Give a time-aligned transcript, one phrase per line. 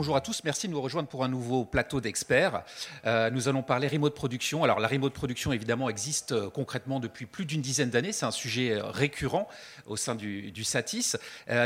[0.00, 2.62] bonjour à tous, merci de nous rejoindre pour un nouveau plateau d'experts.
[3.04, 4.64] Euh, nous allons parler remote production.
[4.64, 8.30] Alors la remote production évidemment existe euh, concrètement depuis plus d'une dizaine d'années, c'est un
[8.30, 9.46] sujet euh, récurrent
[9.84, 11.18] au sein du, Satis.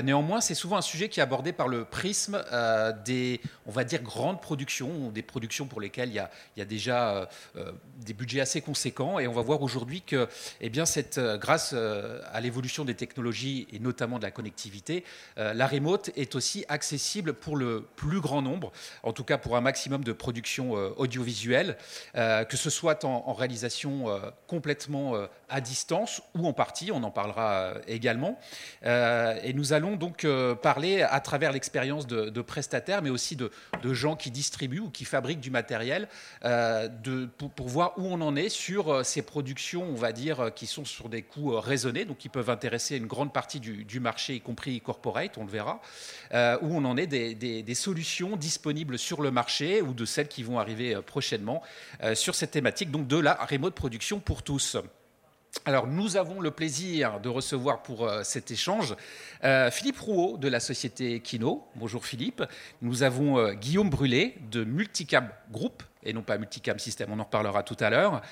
[0.02, 2.42] néanmoins, c'est souvent un sujet qui est abordé par le prisme
[3.04, 6.62] des, on va dire, grandes productions, des productions pour lesquelles il y a, il y
[6.62, 7.28] a déjà
[8.00, 9.18] des budgets assez conséquents.
[9.18, 10.28] Et on va voir aujourd'hui que,
[10.60, 15.04] eh bien, cette, grâce à l'évolution des technologies et notamment de la connectivité,
[15.36, 19.60] la remote est aussi accessible pour le plus grand nombre, en tout cas pour un
[19.60, 21.76] maximum de productions euh, audiovisuelles,
[22.16, 25.12] euh, que ce soit en, réalisation euh, complètement
[25.50, 28.38] à distance ou en partie, on en parlera également.
[28.84, 30.26] et nous allons donc
[30.62, 33.50] parler à travers l'expérience de, prestataires, mais aussi de,
[33.92, 36.08] gens qui distribuent ou qui fabriquent du matériel,
[36.40, 41.08] pour, voir où on en est sur ces productions, on va dire, qui sont sur
[41.08, 45.36] des coûts raisonnés, donc qui peuvent intéresser une grande partie du, marché, y compris corporate,
[45.38, 45.80] on le verra,
[46.32, 50.58] où on en est des, solutions disponibles sur le marché ou de celles qui vont
[50.58, 51.62] arriver euh, prochainement
[52.02, 54.76] euh, sur cette thématique donc de la remote production pour tous.
[55.64, 58.94] Alors, nous avons le plaisir de recevoir pour euh, cet échange
[59.70, 61.66] Philippe Rouault de la société Kino.
[61.76, 62.42] Bonjour Philippe.
[62.80, 67.62] Nous avons Guillaume Brûlé de Multicam Group et non pas Multicam System, on en reparlera
[67.62, 68.22] tout à l'heure.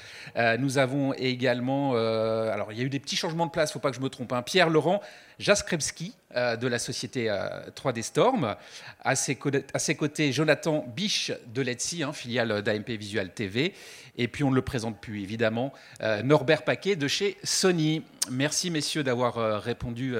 [0.58, 3.74] nous avons également, alors il y a eu des petits changements de place, il ne
[3.74, 4.40] faut pas que je me trompe, hein.
[4.40, 5.02] Pierre Laurent
[5.38, 8.56] Jaskrebski de la société 3D euh, Storm.
[9.04, 13.74] À ses, côtés, Jonathan Biche de l'Etsy, hein, filiale d'AMP Visual TV.
[14.16, 18.02] Et puis on ne le présente plus évidemment, euh, Norbert Paquet de chez Sony.
[18.30, 20.14] Merci messieurs d'avoir répondu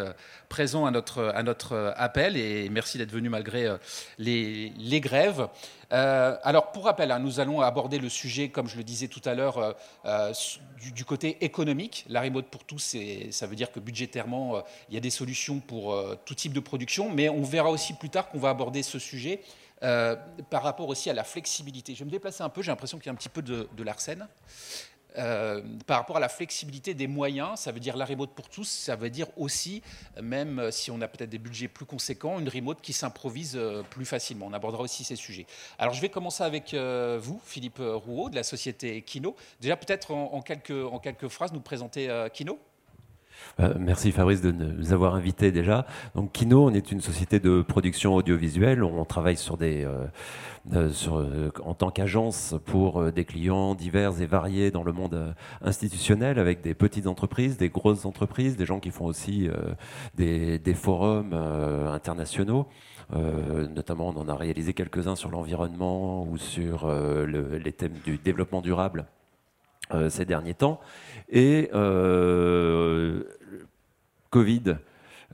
[0.48, 3.68] présent à notre, appel et merci d'être venus malgré
[4.18, 5.46] les, grèves.
[5.92, 9.20] Euh, alors, pour rappel, hein, nous allons aborder le sujet, comme je le disais tout
[9.24, 9.76] à l'heure,
[10.06, 10.32] euh,
[10.86, 12.04] euh, du, côté économique.
[12.08, 12.96] La remote pour tous,
[13.30, 17.10] ça veut dire que budgétairement, il y a des solutions pour tout type de production,
[17.10, 19.40] mais on verra aussi plus tard qu'on va aborder ce sujet
[19.80, 21.94] par rapport aussi à la flexibilité.
[21.94, 23.68] Je vais me déplacer un peu, j'ai l'impression qu'il y a un petit peu de,
[23.76, 24.26] de l'arsène.
[25.18, 28.68] Euh, par rapport à la flexibilité des moyens, ça veut dire la remote pour tous,
[28.68, 29.82] ça veut dire aussi,
[30.20, 34.04] même si on a peut-être des budgets plus conséquents, une remote qui s'improvise euh, plus
[34.04, 34.46] facilement.
[34.46, 35.46] On abordera aussi ces sujets.
[35.78, 39.36] Alors je vais commencer avec euh, vous, Philippe Rouault, de la société Kino.
[39.60, 42.58] Déjà peut-être en, quelques, en quelques phrases nous présenter Kino
[43.78, 45.86] merci Fabrice de nous avoir invités déjà.
[46.14, 48.82] Donc Kino, on est une société de production audiovisuelle.
[48.82, 49.86] On travaille sur des,
[50.72, 55.34] euh, euh, en tant qu'agence pour euh, des clients divers et variés dans le monde
[55.60, 59.48] institutionnel, avec des petites entreprises, des grosses entreprises, des gens qui font aussi
[60.14, 62.66] des, forums internationaux.
[63.12, 66.90] notamment, on en a réalisé quelques-uns sur l'environnement ou sur
[67.26, 69.06] les thèmes du développement durable
[70.08, 70.80] ces derniers temps.
[71.28, 71.70] Et
[74.30, 74.76] Covid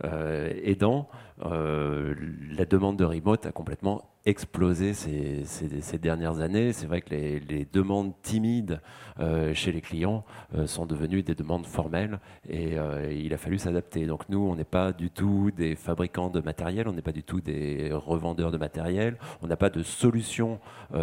[0.03, 1.09] aidant,
[1.41, 6.73] la demande de remote a complètement explosé ces, dernières années.
[6.75, 8.81] C'est vrai que les, demandes timides
[9.21, 10.25] euh, chez les clients
[10.55, 14.07] euh, sont devenues des demandes formelles et euh, il a fallu s'adapter.
[14.07, 17.23] Donc nous, on n'est pas du tout des fabricants de matériel, on n'est pas du
[17.23, 20.61] tout des revendeurs de matériel, on n'a pas de solution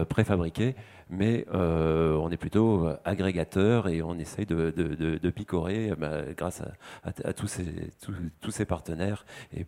[0.07, 0.75] préfabriquée,
[1.09, 6.62] mais on est plutôt agrégateur et on essaye de, picorer bah, grâce
[7.03, 9.66] à, tous, ces, partenaires et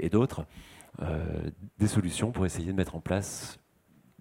[0.00, 0.46] et d'autres.
[1.00, 3.58] Euh, des solutions pour essayer de mettre en place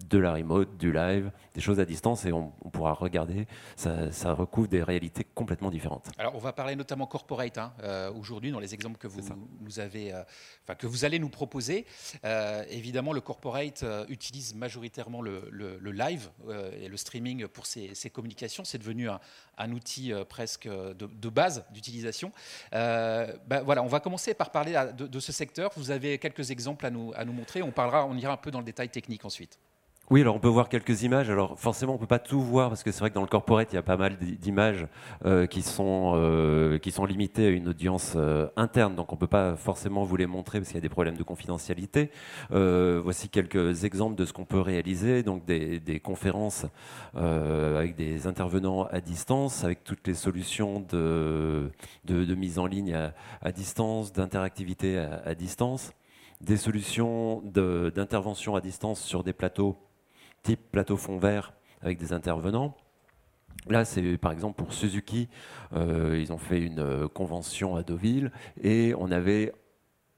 [0.08, 3.48] de la remote, du live, des choses à distance et on, pourra regarder.
[3.76, 6.10] Ça, recouvre des réalités complètement différentes.
[6.18, 9.22] Alors, on va parler notamment corporate hein, euh, aujourd'hui dans les exemples que vous,
[9.60, 10.24] nous avez, euh,
[10.64, 11.86] enfin, que vous allez nous proposer.
[12.24, 15.50] Euh, évidemment, le corporate utilise majoritairement le,
[15.92, 16.30] live
[16.80, 18.64] et le streaming pour ses, communications.
[18.64, 22.32] C'est devenu un, outil presque de, base d'utilisation.
[22.72, 25.72] Ben, voilà, on va commencer par parler de, de, ce secteur.
[25.76, 27.62] Vous avez quelques exemples à nous, à nous montrer.
[27.62, 29.60] On parlera, on ira un peu dans le détail technique ensuite.
[30.12, 31.30] Oui, alors on peut voir quelques images.
[31.30, 33.72] Alors forcément, on peut pas tout voir parce que c'est vrai que dans le corporate,
[33.72, 34.86] il y a pas mal d'images
[35.26, 39.28] euh, qui sont euh, qui sont limitées à une audience euh, interne, donc on peut
[39.28, 42.12] pas forcément vous les montrer parce qu'il y a des problèmes de confidentialité.
[42.50, 46.66] voici quelques exemples de ce qu'on peut réaliser, donc des, conférences
[47.16, 51.72] avec des intervenants à distance, avec toutes les solutions de
[52.36, 55.94] mise en ligne à, distance, d'interactivité à distance,
[56.42, 59.78] des solutions d'intervention à distance sur des plateaux
[60.44, 62.76] type plateau fond vert avec des intervenants.
[63.68, 65.30] Là, c'est par exemple pour Suzuki,
[65.74, 69.54] euh, ils ont fait une euh, convention à Deauville et on avait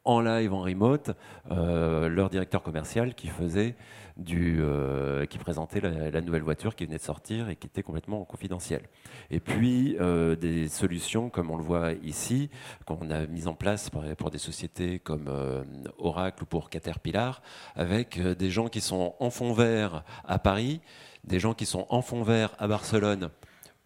[0.06, 1.12] en live, en remote,
[1.50, 3.76] leur directeur commercial qui faisait
[4.18, 8.24] du, euh, qui présentait la, nouvelle voiture qui venait de sortir et qui était complètement
[8.26, 8.84] confidentielle.
[9.32, 12.50] Et puis euh, des solutions comme on le voit ici,
[12.86, 15.64] qu'on a mises en place pour, des sociétés comme euh,
[15.98, 17.42] Oracle ou pour Caterpillar,
[17.76, 20.82] avec des gens qui sont en fond vert à Paris,
[21.24, 23.30] des gens qui sont en fond vert à Barcelone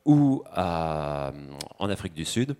[0.05, 2.55] ou en Afrique du Sud.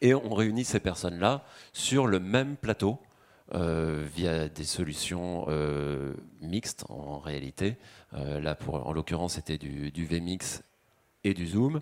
[0.00, 3.00] Et on réunit ces personnes-là sur le même plateau
[3.54, 6.12] euh, via des solutions euh,
[6.42, 7.76] mixtes en réalité.
[8.12, 10.62] Euh, là, en l'occurrence, c'était du, du, VMix
[11.24, 11.80] et du Zoom.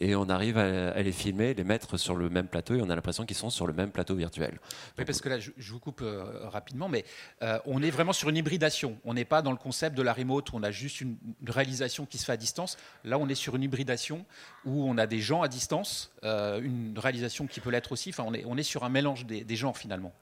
[0.00, 2.96] Et on arrive à, les filmer, les mettre sur le même plateau, et on a
[2.96, 4.58] l'impression qu'ils sont sur le même plateau virtuel.
[4.96, 6.02] Oui, parce que là, je, vous coupe
[6.44, 7.04] rapidement, mais
[7.66, 8.96] on est vraiment sur une hybridation.
[9.04, 12.16] On n'est pas dans le concept de la remote on a juste une, réalisation qui
[12.16, 12.78] se fait à distance.
[13.04, 14.24] Là, on est sur une hybridation
[14.64, 18.08] où on a des gens à distance, une réalisation qui peut l'être aussi.
[18.08, 20.14] Enfin, on est, on est sur un mélange des, des genres finalement.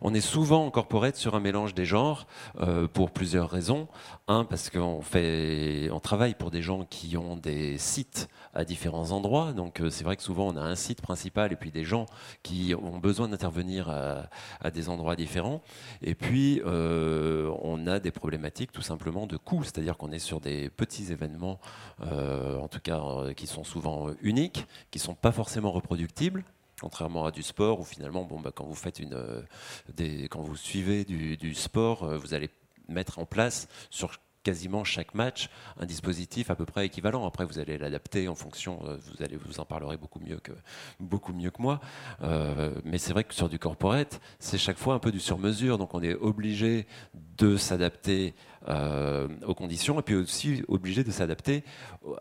[0.00, 2.26] On est souvent en corporate sur un mélange des genres
[2.60, 3.88] euh, pour plusieurs raisons.
[4.28, 9.10] Un, parce qu'on fait, on travaille pour des gens qui ont des sites à différents
[9.10, 9.52] endroits.
[9.52, 12.06] Donc euh, c'est vrai que souvent on a un site principal et puis des gens
[12.42, 15.62] qui ont besoin d'intervenir à, des endroits différents.
[16.02, 20.40] Et puis euh, on a des problématiques tout simplement de coûts, c'est-à-dire qu'on est sur
[20.40, 21.60] des petits événements,
[22.00, 23.00] en tout cas
[23.36, 26.44] qui sont souvent uniques, qui sont pas forcément reproductibles
[26.80, 29.42] contrairement à du sport où finalement, bon, bah, quand vous faites une, euh,
[30.30, 32.50] quand vous suivez du, du sport, euh, vous allez
[32.88, 37.26] mettre en place sur quasiment chaque match un dispositif à peu près équivalent.
[37.26, 38.80] Après, vous allez l'adapter en fonction.
[38.86, 40.52] Euh, vous allez vous en parlerez beaucoup mieux que
[40.98, 41.80] beaucoup mieux que moi.
[42.84, 45.76] mais c'est vrai que sur du corporate, c'est chaque fois un peu du sur-mesure.
[45.76, 46.86] Donc, on est obligé
[47.36, 48.34] de s'adapter
[48.66, 51.62] aux conditions et puis aussi obligé de s'adapter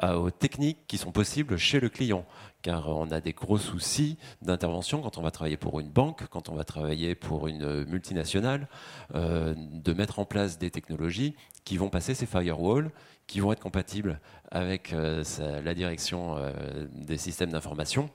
[0.02, 2.26] aux techniques qui sont possibles chez le client
[2.62, 6.50] car on a des gros soucis d'intervention quand on va travailler pour une banque, quand
[6.50, 8.68] on va travailler pour une multinationale,
[9.16, 12.92] euh, de mettre en place des technologies qui vont passer ces firewalls,
[13.28, 14.20] qui vont être compatibles
[14.52, 15.24] avec euh,
[15.64, 16.52] la direction euh,
[16.94, 18.10] des systèmes d'information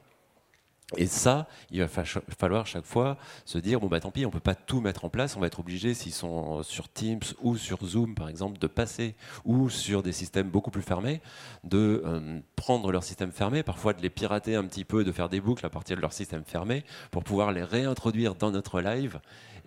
[0.96, 4.40] et ça, il va falloir chaque fois se dire bon bah tant pis, on peut
[4.40, 7.84] pas tout mettre en place, on va être obligé s'ils sont sur Teams ou sur
[7.84, 9.14] Zoom par exemple de passer
[9.44, 11.20] ou sur des systèmes beaucoup plus fermés,
[11.64, 15.28] de euh, prendre leur système fermé, parfois de les pirater un petit peu, de faire
[15.28, 19.20] des boucles à partir de leur système fermé pour pouvoir les réintroduire dans notre live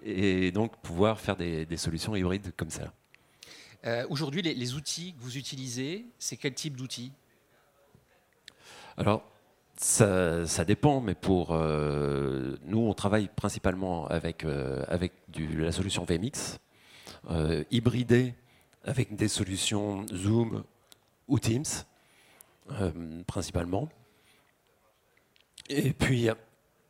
[0.04, 2.94] et donc pouvoir faire des, solutions hybrides comme ça.
[3.86, 7.12] Euh, aujourd'hui, les, les outils que vous utilisez, c'est quel type d'outils?
[8.98, 9.24] Alors
[9.80, 16.60] ça, dépend, mais pour euh, nous, on travaille principalement avec, euh, avec la solution VMix,
[17.30, 18.34] euh, hybridée
[18.84, 20.64] avec des solutions Zoom
[21.28, 21.64] ou Teams,
[23.28, 23.90] principalement.
[25.70, 26.30] Et puis,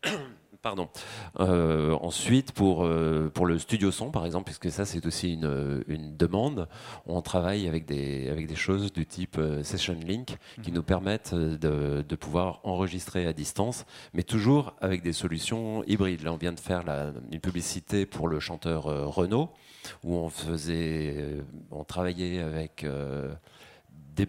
[0.68, 0.90] Pardon.
[1.40, 5.82] Euh, ensuite, pour, euh, pour le studio son, par exemple, puisque ça, c'est aussi une,
[5.88, 6.68] une, demande,
[7.06, 11.34] on travaille avec des, avec des choses du type euh, Session Link qui nous permettent
[11.34, 16.24] de, de, pouvoir enregistrer à distance, mais toujours avec des solutions hybrides.
[16.24, 18.84] Là, on vient de faire la, une publicité pour le chanteur
[19.16, 19.50] Renault,
[20.04, 21.38] où on faisait,
[21.72, 22.86] on travaillait avec
[24.18, 24.28] des,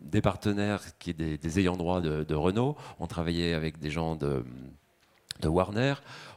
[0.00, 4.44] des, partenaires qui des, des ayants droit de Renault, on travaillait avec des gens de
[5.40, 5.94] de Warner,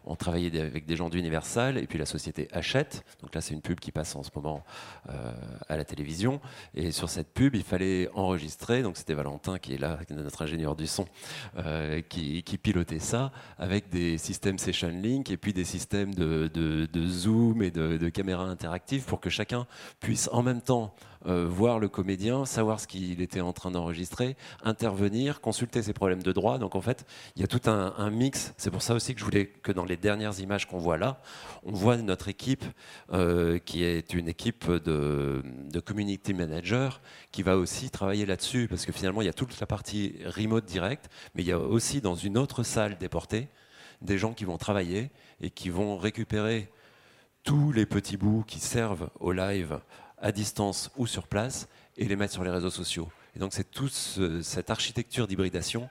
[0.07, 3.03] on travaillait avec des gens d'Universal, et puis la société Hachette.
[3.21, 4.63] Donc là, c'est une pub qui passe en ce moment
[5.09, 5.31] euh,
[5.67, 6.39] à la télévision.
[6.73, 8.83] Et sur cette pub, il fallait enregistrer.
[8.83, 11.05] Donc c'était Valentin qui est là, notre ingénieur du son,
[11.57, 16.49] euh, qui, pilotait ça avec des systèmes Session Link et puis des systèmes de,
[17.07, 19.67] zoom et de, de caméras interactives pour que chacun
[19.99, 20.95] puisse en même temps
[21.25, 26.23] euh, voir le comédien, savoir ce qu'il était en train d'enregistrer, intervenir, consulter ses problèmes
[26.23, 26.57] de droit.
[26.57, 27.05] Donc en fait,
[27.35, 28.53] il y a tout un, mix.
[28.57, 31.19] C'est pour ça aussi que je voulais que dans les dernières images qu'on voit là,
[31.63, 32.63] on voit notre équipe
[33.11, 38.85] euh, qui est une équipe de, de community manager qui va aussi travailler là-dessus parce
[38.85, 42.01] que finalement, il y a toute la partie remote direct, mais il y a aussi
[42.01, 43.47] dans une autre salle déportée
[44.01, 45.09] des gens qui vont travailler
[45.41, 46.69] et qui vont récupérer
[47.43, 49.79] tous les petits bouts qui servent au live
[50.19, 53.09] à distance ou sur place et les mettre sur les réseaux sociaux.
[53.35, 53.93] Et donc c'est toute
[54.41, 55.89] cette architecture d'hybridation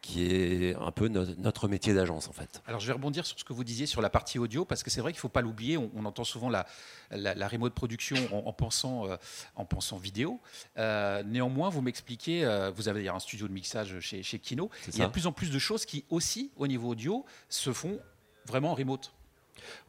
[0.00, 2.62] qui est un peu notre métier d'agence en fait.
[2.66, 4.90] Alors je vais rebondir sur ce que vous disiez sur la partie audio parce que
[4.90, 5.76] c'est vrai qu'il ne faut pas l'oublier.
[5.76, 6.66] On, entend souvent la,
[7.10, 9.16] la, remote production en, pensant, euh,
[9.56, 10.40] en pensant vidéo.
[10.78, 14.70] Euh, néanmoins, vous m'expliquez, euh, vous avez un studio de mixage chez, chez Kino.
[14.88, 17.72] Il y a de plus en plus de choses qui aussi au niveau audio se
[17.72, 17.98] font
[18.46, 19.12] vraiment en remote.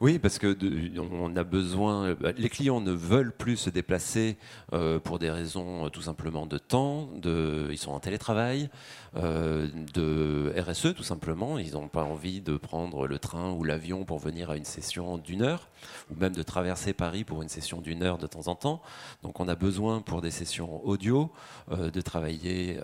[0.00, 0.56] Oui, parce que
[0.98, 2.16] on a besoin.
[2.36, 4.36] Les clients ne veulent plus se déplacer
[4.72, 7.10] euh, pour des raisons euh, tout simplement de temps.
[7.24, 8.70] Ils sont en télétravail,
[9.16, 11.58] euh, de RSE tout simplement.
[11.58, 15.18] Ils n'ont pas envie de prendre le train ou l'avion pour venir à une session
[15.18, 15.68] d'une heure,
[16.10, 18.82] ou même de traverser Paris pour une session d'une heure de temps en temps.
[19.22, 21.30] Donc, on a besoin pour des sessions audio
[21.70, 22.78] de travailler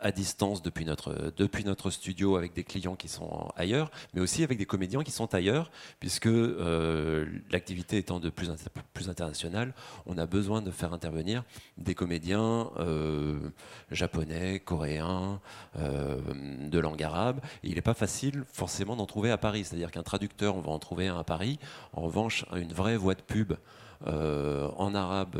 [0.00, 4.42] à distance depuis notre depuis notre studio avec des clients qui sont ailleurs, mais aussi
[4.42, 5.70] avec des comédiens qui sont ailleurs,
[6.00, 8.50] puisque euh, l'activité étant de plus,
[8.92, 9.74] plus internationale,
[10.06, 11.44] on a besoin de faire intervenir
[11.78, 13.38] des comédiens euh,
[13.90, 15.40] japonais, coréens,
[15.76, 16.20] euh,
[16.68, 17.40] de langue arabe.
[17.62, 19.64] il n'est pas facile forcément d'en trouver à Paris.
[19.64, 21.58] C'est-à-dire qu'un traducteur, on va en trouver un à Paris.
[21.92, 23.54] En revanche, une vraie voix de pub
[24.04, 25.36] en arabe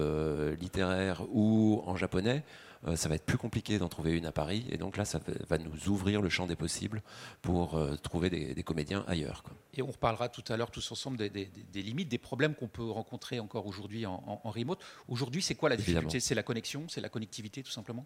[0.61, 2.45] littéraire ou en japonais,
[2.89, 4.67] euh, ça va être plus compliqué d'en trouver une à Paris.
[4.71, 7.03] Et donc là, ça va nous ouvrir le champ des possibles
[7.41, 9.45] pour euh, trouver des, comédiens ailleurs.
[9.75, 13.39] Et on reparlera tout à l'heure tous ensemble des, limites, des problèmes qu'on peut rencontrer
[13.39, 14.81] encore aujourd'hui en, remote.
[15.09, 16.21] Aujourd'hui, c'est quoi la difficulté?
[16.21, 18.05] C'est la connexion, c'est la connectivité tout simplement?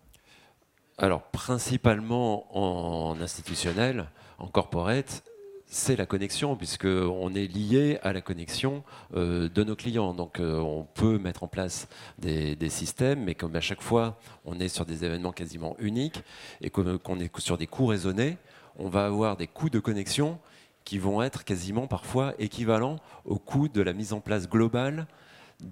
[0.99, 5.25] Alors, principalement en institutionnel, en corporate,
[5.69, 10.15] c'est la connexion, puisqu'on est lié à la connexion euh, de nos clients.
[10.15, 14.59] Donc euh, on peut mettre en place des, systèmes, mais comme à chaque fois on
[14.61, 16.23] est sur des événements quasiment uniques
[16.61, 18.39] et qu'on est sur des coûts raisonnés,
[18.79, 20.39] on va avoir des coûts de connexion
[20.85, 25.07] qui vont être quasiment parfois équivalents au coût de la mise en place globale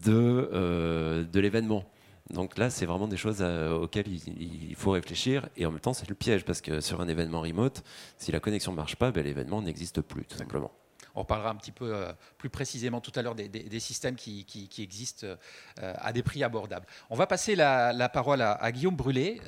[0.09, 1.85] euh, de l'événement.
[2.31, 5.49] Donc là, c'est vraiment des choses euh, auxquelles il, faut réfléchir.
[5.57, 7.85] Et en même temps, c'est le piège, parce que sur un événement remote,
[8.19, 10.73] si la connexion ne marche pas, ben, l'événement n'existe plus, tout simplement.
[11.15, 14.47] On parlera un petit peu euh, plus précisément tout à l'heure des, systèmes qui,
[14.79, 15.37] existent euh,
[15.77, 16.87] à des prix abordables.
[17.11, 19.41] On va passer la, parole à, Guillaume Brûlé.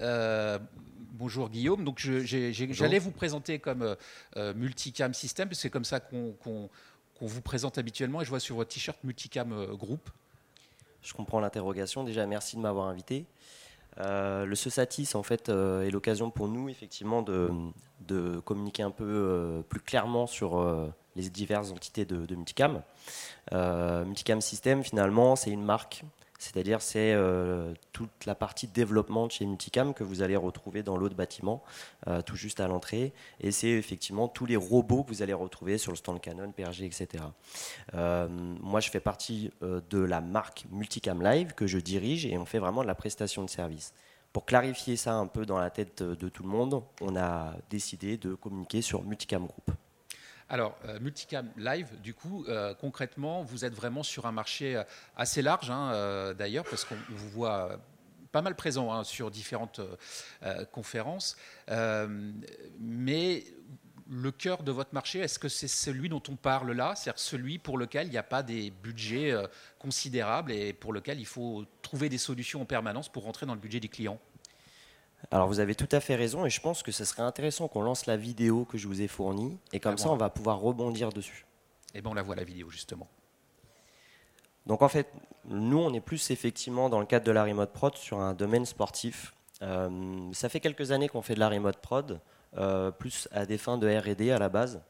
[1.12, 1.82] bonjour Guillaume.
[1.82, 3.96] Donc j'allais vous présenter comme
[4.36, 6.68] Multicam System, c'est comme ça qu'on
[7.20, 8.20] vous présente habituellement.
[8.20, 10.08] Et je vois sur votre t-shirt Multicam Group.
[11.06, 12.02] Je comprends l'interrogation.
[12.02, 13.26] Déjà, merci de m'avoir invité.
[13.98, 19.04] Euh, le SESATIS, en fait, euh, est l'occasion pour nous, effectivement, de, communiquer un peu
[19.06, 20.60] euh, plus clairement sur
[21.14, 22.82] les diverses entités de, de Multicam.
[23.52, 26.02] Multicam System, finalement, c'est une marque
[26.38, 31.16] c'est-à-dire c'est euh, toute la partie développement chez Multicam que vous allez retrouver dans l'autre
[31.16, 31.62] bâtiment,
[32.08, 33.12] euh, tout juste à l'entrée.
[33.40, 36.82] Et c'est effectivement tous les robots que vous allez retrouver sur le stand Canon, PRG,
[36.82, 37.24] etc.
[37.94, 42.44] Euh, moi, je fais partie de la marque Multicam Live que je dirige et on
[42.44, 43.92] fait vraiment de la prestation de service.
[44.32, 48.18] Pour clarifier ça un peu dans la tête de tout le monde, on a décidé
[48.18, 49.70] de communiquer sur Multicam Group.
[50.48, 54.84] Alors, euh, Multicam Live, du coup, euh, concrètement, vous êtes vraiment sur un marché euh,
[55.16, 57.80] assez large, hein, d'ailleurs, parce qu'on vous voit
[58.30, 59.80] pas mal présent hein, sur différentes
[60.72, 61.36] conférences.
[62.78, 63.44] mais
[64.08, 67.58] le cœur de votre marché, est-ce que c'est celui dont on parle là, c'est-à-dire celui
[67.58, 69.34] pour lequel il n'y a pas des budgets
[69.78, 73.60] considérables et pour lequel il faut trouver des solutions en permanence pour rentrer dans le
[73.60, 74.20] budget des clients?
[75.30, 77.82] Alors vous avez tout à fait raison et je pense que ce serait intéressant qu'on
[77.82, 81.10] lance la vidéo que je vous ai fournie et comme ça on va pouvoir rebondir
[81.10, 81.46] dessus.
[81.94, 83.08] Et eh bien on la voit la vidéo justement.
[84.66, 85.08] Donc en fait,
[85.46, 88.66] nous on est plus effectivement dans le cadre de la remote prod sur un domaine
[88.66, 89.34] sportif.
[89.62, 92.20] Euh, ça fait quelques années qu'on fait de la remote prod,
[92.58, 94.82] euh, plus à des fins de R&D à la base.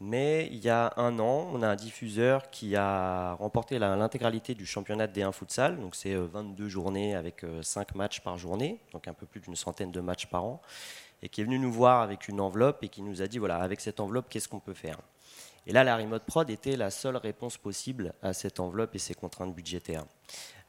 [0.00, 4.66] Mais il y a un an, on a un diffuseur qui a remporté l'intégralité du
[4.66, 5.80] championnat de D1 futsal.
[5.80, 9.40] Donc c'est 22 euh, journées avec 5 euh, matchs par journée, donc un peu plus
[9.40, 10.60] d'une centaine de matchs par an,
[11.22, 13.56] et qui est venu nous voir avec une enveloppe et qui nous a dit voilà,
[13.56, 14.98] avec cette enveloppe, qu'est-ce qu'on peut faire?
[15.66, 19.14] Et là, la Remote Prod était la seule réponse possible à cette enveloppe et ses
[19.14, 20.04] contraintes budgétaires.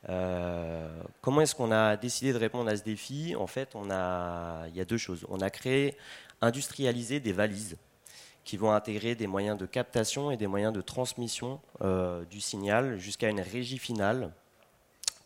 [0.10, 3.36] Euh, comment est-ce qu'on a décidé de répondre à ce défi?
[3.36, 5.26] En fait, on a, il y a deux choses.
[5.30, 5.98] On a créé,
[6.42, 7.78] industrialisé des valises
[8.48, 12.98] qui vont intégrer des moyens de captation et des moyens de transmission euh, du signal
[12.98, 14.32] jusqu'à une régie finale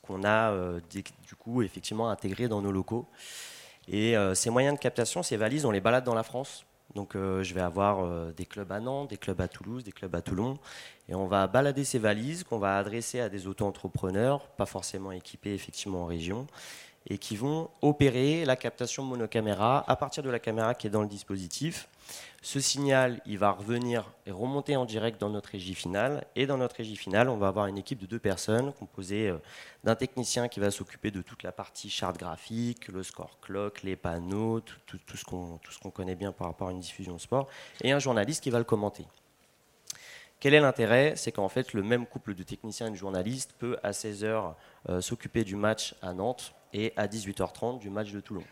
[0.02, 1.04] qu'on a euh, du
[1.38, 3.06] coup effectivement intégré dans nos locaux.
[3.88, 6.66] Et euh, ces moyens de captation, ces valises, on les balade dans la France.
[6.96, 10.22] Donc je vais avoir des clubs à Nantes, des clubs à Toulouse, des clubs à
[10.22, 10.58] Toulon.
[11.08, 15.54] Et on va balader ces valises qu'on va adresser à des auto-entrepreneurs, pas forcément équipés
[15.54, 16.48] effectivement en région,
[17.10, 21.02] et qui vont opérer la captation monocaméra à partir de la caméra qui est dans
[21.02, 21.88] le dispositif
[22.44, 26.26] ce signal, il va revenir et remonter en direct dans notre régie finale.
[26.36, 29.38] Et dans notre régie finale, on va avoir une équipe de deux personnes composée euh,
[29.84, 33.96] d'un technicien qui va s'occuper de toute la partie charte graphique, le score clock, les
[33.96, 37.48] panneaux, tout, ce qu'on connaît bien par rapport à une diffusion sport,
[37.84, 39.06] et un journaliste qui va le commenter.
[40.40, 41.14] Quel est l'intérêt?
[41.16, 44.56] C'est qu'en fait, le même couple de techniciens et de journalistes peut à 16h
[44.90, 48.44] euh, s'occuper du match à Nantes et à 18h30 du match de Toulon.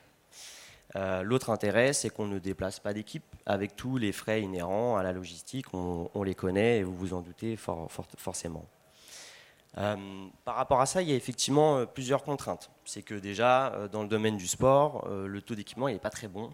[0.96, 5.14] L'autre intérêt, c'est qu'on ne déplace pas d'équipe avec tous les frais inhérents à la
[5.14, 5.68] logistique.
[5.74, 8.66] On, les connaît et vous vous en doutez forcément.
[9.76, 12.72] par rapport à ça, il y a effectivement plusieurs contraintes.
[12.86, 16.50] C'est que déjà, dans le domaine du sport, le taux d'équipement n'est pas très bon.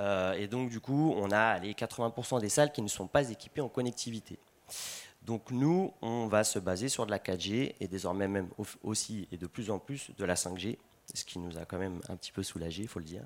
[0.00, 3.28] Euh, et donc, du coup, on a les 80% des salles qui ne sont pas
[3.30, 4.38] équipées en connectivité.
[5.28, 8.48] Donc nous, on va se baser sur de la 4G et désormais même
[8.82, 10.78] aussi et de plus en plus de la 5G,
[11.12, 13.24] ce qui nous a quand même un petit peu soulagé, il faut le dire,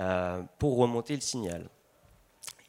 [0.00, 1.68] euh, pour remonter le signal.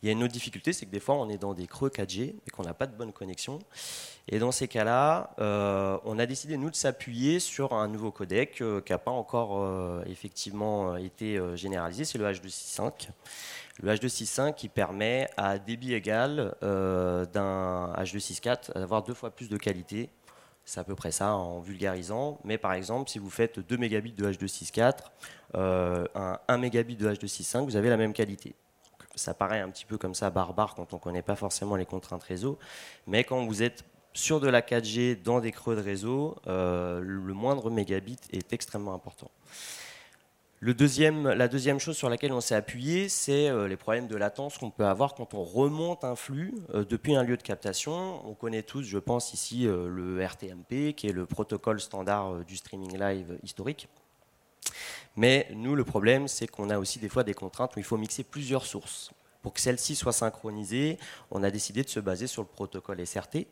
[0.02, 1.90] Il y a une autre difficulté, c'est que des fois on est dans des creux
[1.90, 3.60] 4G et qu'on n'a pas de bonne connexion.
[4.28, 8.62] Et dans ces cas-là, euh, on a décidé nous de s'appuyer sur un nouveau codec
[8.62, 13.10] euh, qui n'a pas encore euh, effectivement été généralisé, c'est le H265.
[13.84, 20.10] Le H265 qui permet à débit égal d'un H264 d'avoir deux fois plus de qualité.
[20.66, 22.40] C'est à peu près ça en vulgarisant.
[22.44, 24.98] Mais par exemple, si vous faites 2 mégabits de H264,
[25.56, 28.56] un 1 mégabit de H265, vous avez la même qualité
[29.16, 31.86] ça paraît un petit peu comme ça barbare quand on ne connaît pas forcément les
[31.86, 32.58] contraintes réseau,
[33.08, 37.34] mais quand vous êtes sur de la 4G dans des creux de réseau, euh, le
[37.34, 39.32] moindre mégabit est extrêmement important.
[40.64, 44.70] La deuxième chose sur laquelle on s'est appuyé, c'est euh, les problèmes de latence qu'on
[44.70, 48.28] peut avoir quand on remonte un flux euh, depuis un lieu de captation.
[48.30, 52.96] On connaît tous, je pense ici, le RTMP, qui est le protocole standard du streaming
[53.00, 53.88] live historique.
[55.16, 57.98] Mais nous, le problème, c'est qu'on a aussi des fois des contraintes où il faut
[57.98, 59.12] mixer plusieurs sources.
[59.42, 60.98] Pour que celles-ci soient synchronisées,
[61.32, 63.48] on a décidé de se baser sur le protocole SRT.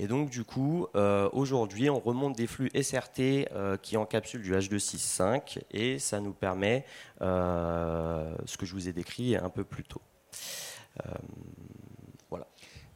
[0.00, 4.54] Et donc, du coup, euh, aujourd'hui, on remonte des flux SRT euh, qui encapsulent du
[4.54, 6.84] H265 et ça nous permet
[7.20, 10.00] euh, ce que je vous ai décrit un peu plus tôt.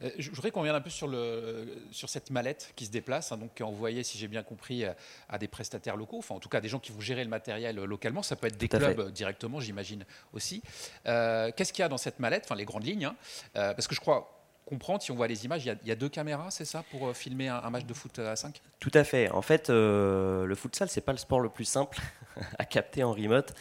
[0.03, 3.33] Euh, je voudrais qu'on revienne un peu sur, le, sur cette mallette qui se déplace,
[3.33, 4.85] hein, donc envoyée, si j'ai bien compris,
[5.29, 7.77] à des prestataires locaux, enfin en tout cas des gens qui vont gérer le matériel
[7.77, 8.23] localement.
[8.23, 10.63] Ça peut être des clubs directement, j'imagine aussi.
[11.07, 13.17] Euh, qu'est-ce qu'il y a dans cette mallette, enfin les grandes lignes hein
[13.57, 16.09] euh, Parce que je crois comprendre, si on voit les images, il y a, deux
[16.09, 19.29] caméras, c'est ça, pour filmer un, match de foot à 5 Tout à fait.
[19.31, 22.01] En fait, le futsal, c'est pas le sport le plus simple
[22.59, 23.53] à capter en remote,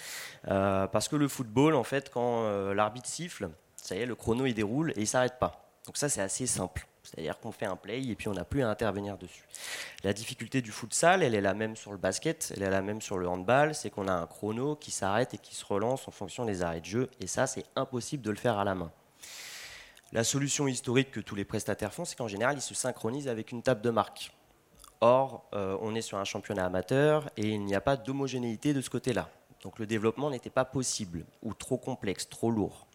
[0.43, 4.53] parce que le football, en fait, quand l'arbitre siffle, ça y est, le chrono il
[4.53, 5.60] déroule et il s'arrête pas.
[5.85, 6.87] Donc ça, c'est assez simple.
[7.03, 9.43] C'est-à-dire qu'on fait un play et puis on n'a plus à intervenir dessus.
[10.03, 13.01] La difficulté du futsal, elle est la même sur le basket, elle est la même
[13.01, 16.11] sur le handball, c'est qu'on a un chrono qui s'arrête et qui se relance en
[16.11, 18.91] fonction des arrêts de jeu, et ça, c'est impossible de le faire à la main.
[20.13, 23.51] La solution historique que tous les prestataires font, c'est qu'en général, ils se synchronisent avec
[23.51, 24.31] une table de marque.
[24.99, 28.81] Or, euh, on est sur un championnat amateur et il n'y a pas d'homogénéité de
[28.81, 29.29] ce côté-là.
[29.63, 32.87] Donc le développement n'était pas possible, ou trop complexe, trop lourd.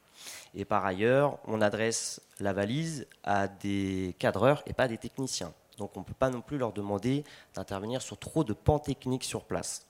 [0.55, 5.53] Et par ailleurs, on adresse la valise à des cadreurs et pas à des techniciens.
[5.79, 7.25] Donc on ne peut pas non plus leur demander
[7.55, 9.87] d'intervenir sur trop de pans techniques sur place.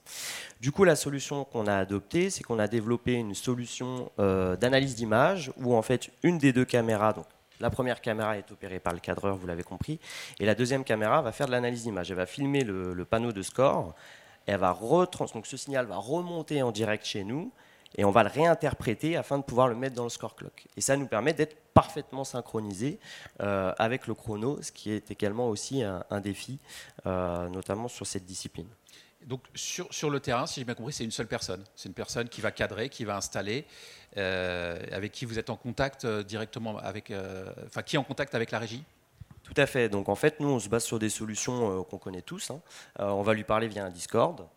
[0.59, 4.95] Du coup, la solution qu'on a adoptée, c'est qu'on a développé une solution euh, d'analyse
[4.95, 7.25] d'image où en fait une des deux caméras, donc
[7.59, 9.99] la première caméra est opérée par le cadreur, vous l'avez compris,
[10.39, 12.11] et la deuxième caméra va faire de l'analyse d'image.
[12.11, 13.95] Elle va filmer le, panneau de score,
[14.47, 14.77] va
[15.33, 17.51] donc ce signal va remonter en direct chez nous,
[17.97, 20.67] et on va le réinterpréter afin de pouvoir le mettre dans le score clock.
[20.77, 22.99] Et ça nous permet d'être parfaitement synchronisé
[23.41, 26.59] euh, avec le chrono, ce qui est également aussi un, défi,
[27.05, 28.67] euh, notamment sur cette discipline.
[29.25, 31.63] Donc sur, sur le terrain, si j'ai bien compris, c'est une seule personne.
[31.75, 33.65] C'est une personne qui va cadrer, qui va installer,
[34.15, 37.11] euh, avec qui vous êtes en contact directement avec,
[37.65, 38.83] enfin qui est en contact avec la régie?
[39.57, 39.89] À fait.
[39.89, 42.51] Donc en fait, nous, on se base sur des solutions qu'on connaît tous.
[42.51, 42.59] Hein.
[42.99, 44.47] on va lui parler via un Discord.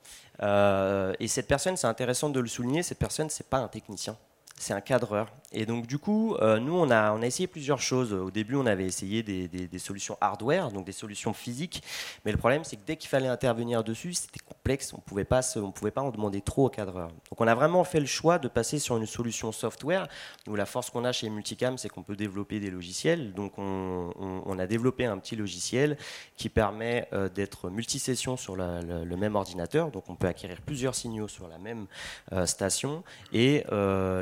[0.42, 4.16] Euh, et cette personne, c'est intéressant de le souligner, cette personne, c'est pas un technicien,
[4.58, 5.28] c'est un cadreur.
[5.52, 8.12] Et donc, du coup, euh, nous, on a, on a essayé plusieurs choses.
[8.12, 11.82] Au début, on avait essayé des, des, solutions hardware, donc des solutions physiques.
[12.24, 14.92] Mais le problème, c'est que dès qu'il fallait intervenir dessus, c'était complexe.
[14.92, 17.08] On ne pouvait pas en demander trop au cadreur.
[17.08, 20.06] Donc, on a vraiment fait le choix de passer sur une solution software.
[20.46, 23.32] Nous, la force qu'on a chez Multicam, c'est qu'on peut développer des logiciels.
[23.34, 25.96] Donc, on, on, a développé un petit logiciel
[26.36, 29.90] qui permet euh, d'être multisession sur le même ordinateur.
[29.90, 31.86] Donc, on peut acquérir plusieurs signaux sur la même
[32.32, 33.64] euh, station et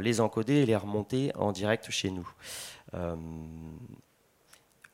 [0.01, 2.29] les encoder et les remonter en direct chez nous.
[2.95, 3.17] Euh,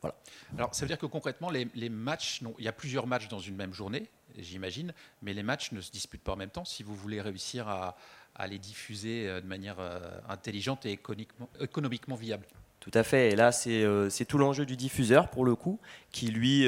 [0.01, 0.15] voilà.
[0.57, 3.39] Alors, ça veut dire que concrètement, les, matchs, non, il y a plusieurs matchs dans
[3.39, 6.65] une même journée, j'imagine, mais les matchs ne se disputent pas en même temps.
[6.65, 7.95] Si vous voulez réussir à,
[8.47, 12.45] les diffuser euh, de manière euh, intelligente et économiquement, économiquement viable.
[12.81, 13.31] Tout à fait.
[13.31, 15.79] Et là, c'est tout l'enjeu du diffuseur, pour le coup,
[16.11, 16.67] qui lui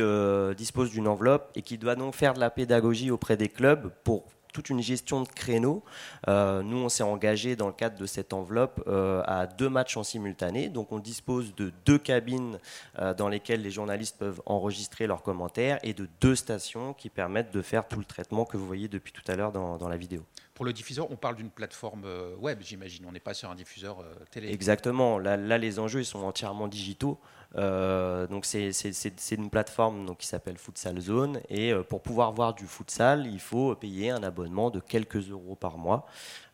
[0.55, 4.25] dispose d'une enveloppe et qui doit donc faire de la pédagogie auprès des clubs pour
[4.57, 5.83] toute une gestion de créneaux.
[6.27, 9.97] Euh, nous, on s'est engagé dans le cadre de cette enveloppe euh, à deux matchs
[9.97, 10.67] en simultané.
[10.69, 12.57] Donc, on dispose de deux cabines
[12.97, 17.53] euh, dans lesquelles les journalistes peuvent enregistrer leurs commentaires et de deux stations qui permettent
[17.53, 20.25] de faire tout le traitement que vous voyez depuis tout à l'heure dans, la vidéo.
[20.55, 22.05] pour le diffuseur, on parle d'une plateforme
[22.39, 23.05] web, j'imagine.
[23.07, 24.51] On n'est pas sur un diffuseur télé.
[24.51, 25.19] Exactement.
[25.19, 27.19] Là, là, les enjeux ils sont entièrement digitaux.
[27.55, 33.39] Donc c'est une plateforme qui s'appelle Futsal Zone et pour pouvoir voir du futsal, il
[33.39, 36.05] faut payer un abonnement de quelques euros par mois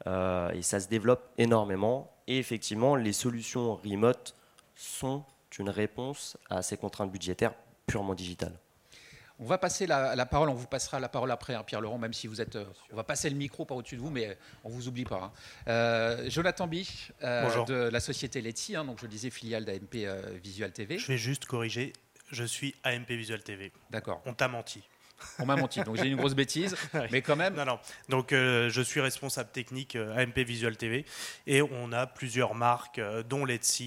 [0.05, 2.11] et ça se développe énormément.
[2.27, 4.35] Et effectivement, les solutions remote
[4.75, 5.23] sont
[5.59, 7.53] une réponse à ces contraintes budgétaires
[7.85, 8.57] purement digitales.
[9.39, 12.13] On va passer la, parole, on vous passera la parole après, hein, Pierre Laurent, même
[12.13, 12.55] si vous êtes.
[12.55, 15.05] Euh, on va passer le micro par au-dessus de vous, mais on ne vous oublie
[15.05, 15.21] pas.
[15.23, 15.31] Hein.
[15.67, 20.07] Euh, Jonathan Bich, euh, de la société Letty, hein, donc je disais filiale d'AMP
[20.41, 20.99] Visual TV.
[20.99, 21.93] Je vais juste corriger,
[22.31, 23.71] je suis AMP Visual TV.
[23.89, 24.21] D'accord.
[24.25, 24.83] On t'a menti.
[25.39, 26.75] On m'a menti, donc j'ai une grosse bêtise,
[27.11, 27.55] mais quand même.
[27.55, 27.79] Non, non.
[28.09, 31.05] Donc je suis responsable technique AMP Visual TV
[31.47, 33.81] et on a plusieurs marques, dont Let's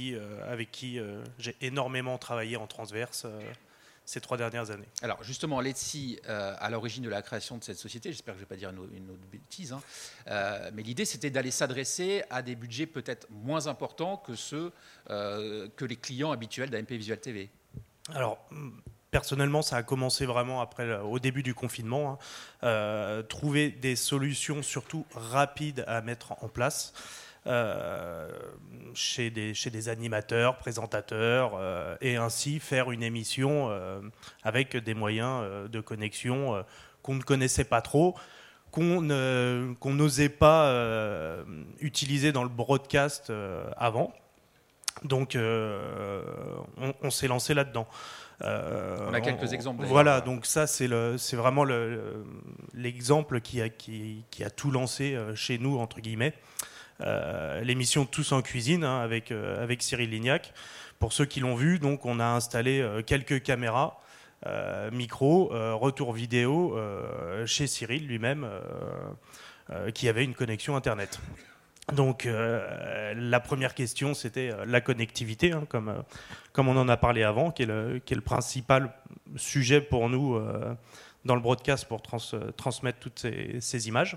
[0.48, 0.98] avec qui
[1.38, 3.26] j'ai énormément travaillé en transverse
[4.06, 4.88] ces trois dernières années.
[5.02, 5.96] Alors justement, Let's
[6.28, 8.58] euh, à l'origine de la création de cette société, j'espère que je ne vais pas
[8.58, 9.82] dire une, autre bêtise, hein,
[10.28, 14.72] euh, mais l'idée c'était d'aller s'adresser à des budgets peut-être moins importants que ceux
[15.10, 17.50] euh, que les clients habituels d'AMP Visual TV.
[18.14, 18.38] Alors,
[19.10, 22.20] personnellement, ça a commencé vraiment après, au début du confinement.
[22.62, 23.24] Hein.
[23.28, 26.92] trouver des solutions surtout rapides à mettre en place.
[27.46, 28.28] Euh,
[28.94, 34.00] chez, des, chez des animateurs, présentateurs, euh, et ainsi faire une émission euh,
[34.42, 36.64] avec des moyens de connexion
[37.02, 38.14] qu'on ne connaissait pas trop,
[38.70, 41.44] qu'on n'osait pas
[41.78, 43.30] utiliser dans le broadcast
[43.76, 44.14] avant.
[45.04, 47.86] Donc on, s'est lancé là-dedans.
[48.40, 49.84] on a quelques exemples.
[49.84, 50.86] Voilà, donc ça c'est
[51.36, 51.66] vraiment
[52.72, 56.32] l'exemple qui, a, qui, qui, a tout lancé chez nous, entre guillemets.
[57.02, 60.52] Euh, l'émission Tous en cuisine hein, avec, euh, avec Cyril Lignac.
[60.98, 64.00] Pour ceux qui l'ont vu, donc on a installé euh, quelques caméras.
[64.92, 66.78] micro, retour vidéo
[67.46, 68.46] chez Cyril lui-même,
[69.92, 71.18] qui avait une connexion Internet.
[71.92, 77.62] Donc la première question, c'était la connectivité, hein, comme, on en a parlé avant, qui
[77.62, 78.92] est le, principal
[79.36, 80.38] sujet pour nous
[81.24, 83.26] dans le broadcast pour transmettre toutes
[83.58, 84.16] ces images.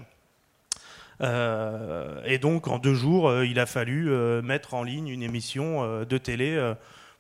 [1.22, 5.24] Euh, et donc, en deux jours, euh, il a fallu euh, mettre en ligne une
[5.24, 6.74] émission de télé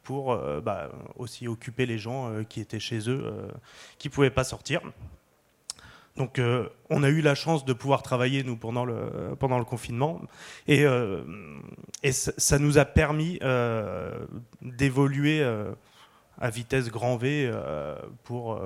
[0.03, 3.23] pour bah, aussi occuper les gens qui étaient chez eux,
[3.99, 4.81] qui ne pouvaient pas sortir.
[6.17, 6.41] Donc,
[6.89, 10.21] on a eu la chance de pouvoir travailler, nous, pendant le, confinement.
[10.67, 10.83] Et,
[12.01, 13.39] et ça nous a permis
[14.61, 15.43] d'évoluer
[16.39, 17.51] à vitesse grand V
[18.23, 18.59] pour,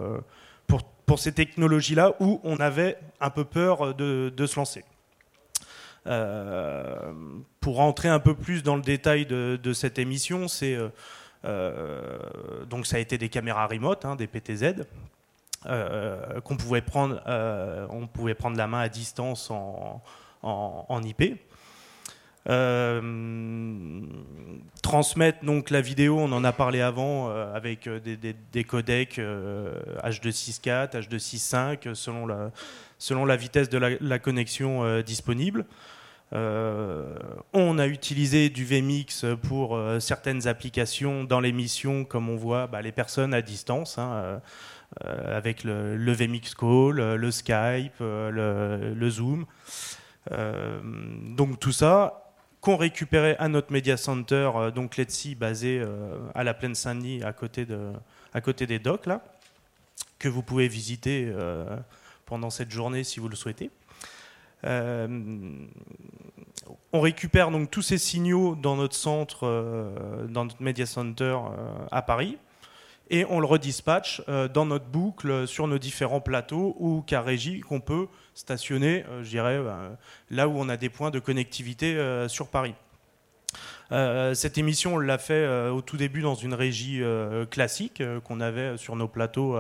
[0.68, 4.86] pour, pour ces technologies-là où on avait un peu peur de, de se lancer.
[6.06, 7.14] Euh,
[7.62, 10.90] pour rentrer un peu plus dans le détail de, cette émission, c'est euh,
[11.46, 14.84] euh, donc ça a été des caméras remote, hein, des PTZ.
[15.64, 17.22] qu'on pouvait prendre,
[17.90, 20.02] on pouvait prendre la main à distance en,
[20.42, 21.40] en, IP.
[24.82, 32.28] Transmettre donc la vidéo, on en a parlé avant avec des, codecs H264, H265 selon
[32.28, 32.52] la,
[32.98, 35.66] selon la vitesse de la connexion disponible.
[36.34, 37.16] Euh,
[37.54, 42.82] on a utilisé du VMix pour euh, certaines applications dans l'émission, comme on voit bah,
[42.82, 44.42] les personnes à distance, hein,
[45.06, 49.46] euh, avec le, VMix Call, le Skype, le, Zoom.
[50.32, 52.23] donc tout ça,
[52.64, 55.86] qu'on récupérait à notre media center, donc Let's basé
[56.34, 57.92] à la Plaine Saint-Denis, à côté de,
[58.34, 59.22] à côté des docks là,
[60.18, 61.30] que vous pouvez visiter
[62.26, 63.70] pendant cette journée si vous le souhaitez.
[64.66, 65.08] Euh,
[66.94, 71.86] on récupère donc tous ces signaux dans notre centre, euh, dans notre media center euh,
[71.92, 72.38] à Paris,
[73.14, 74.22] et on le redispatche
[74.54, 79.62] dans notre boucle sur nos différents plateaux ou cas régie qu'on peut stationner, je dirais,
[80.30, 81.96] là où on a des points de connectivité
[82.28, 82.74] sur Paris.
[83.92, 87.02] cette émission, on l'a fait au tout début dans une régie
[87.52, 89.58] classique qu'on avait sur nos plateaux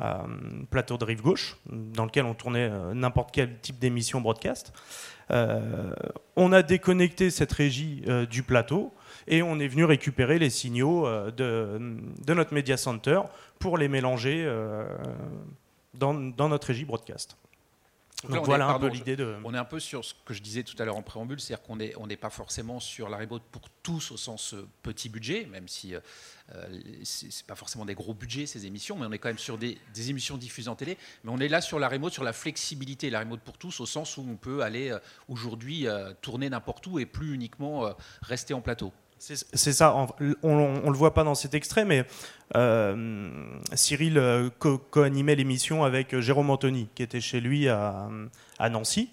[0.00, 0.26] euh,
[0.70, 4.72] plateau de rive gauche, dans lequel on tournait euh, n'importe quel type d'émission broadcast.
[5.30, 5.92] Euh,
[6.36, 8.94] on a déconnecté cette régie du plateau
[9.30, 11.78] et on est venu récupérer les signaux de,
[12.28, 13.20] notre media center
[13.58, 14.46] pour les mélanger
[15.94, 16.14] dans,
[16.48, 17.36] notre régie broadcast.
[18.28, 19.36] Donc, voilà un peu l'idée de.
[19.44, 21.64] On est un peu sur ce que je disais tout à l'heure en préambule, c'est-à-dire
[21.64, 25.08] qu'on n'est on n'est pas forcément sur la remote pour tous au sens euh, petit
[25.08, 26.00] budget, même si euh,
[26.54, 29.56] euh c'est pas forcément des gros budgets ces émissions, mais on est quand même sur
[29.56, 29.78] des,
[30.10, 30.98] émissions diffusées en télé.
[31.24, 33.86] Mais on est là sur la remote, sur la flexibilité, la remote pour tous, au
[33.86, 35.86] sens où on peut aller euh, aujourd'hui
[36.20, 37.90] tourner n'importe où et plus uniquement
[38.20, 38.92] rester en plateau.
[39.20, 39.94] C'est ça,
[40.42, 42.06] on ne le voit pas dans cet extrait, mais
[42.56, 43.38] euh,
[43.74, 48.08] Cyril euh, co-animait l'émission avec euh, Jérôme Anthony, qui était chez lui à,
[48.70, 49.10] Nancy.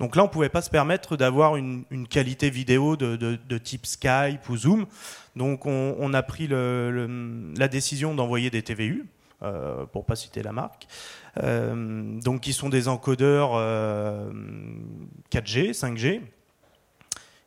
[0.00, 4.48] Donc là, on ne pouvait pas se permettre d'avoir une, qualité vidéo de, type Skype
[4.48, 4.86] ou Zoom.
[5.36, 9.04] Donc on, a pris la décision d'envoyer des TVU,
[9.42, 10.86] euh, pour pas citer la marque,
[11.36, 13.52] donc qui sont des encodeurs
[15.30, 16.22] 4G, 5G.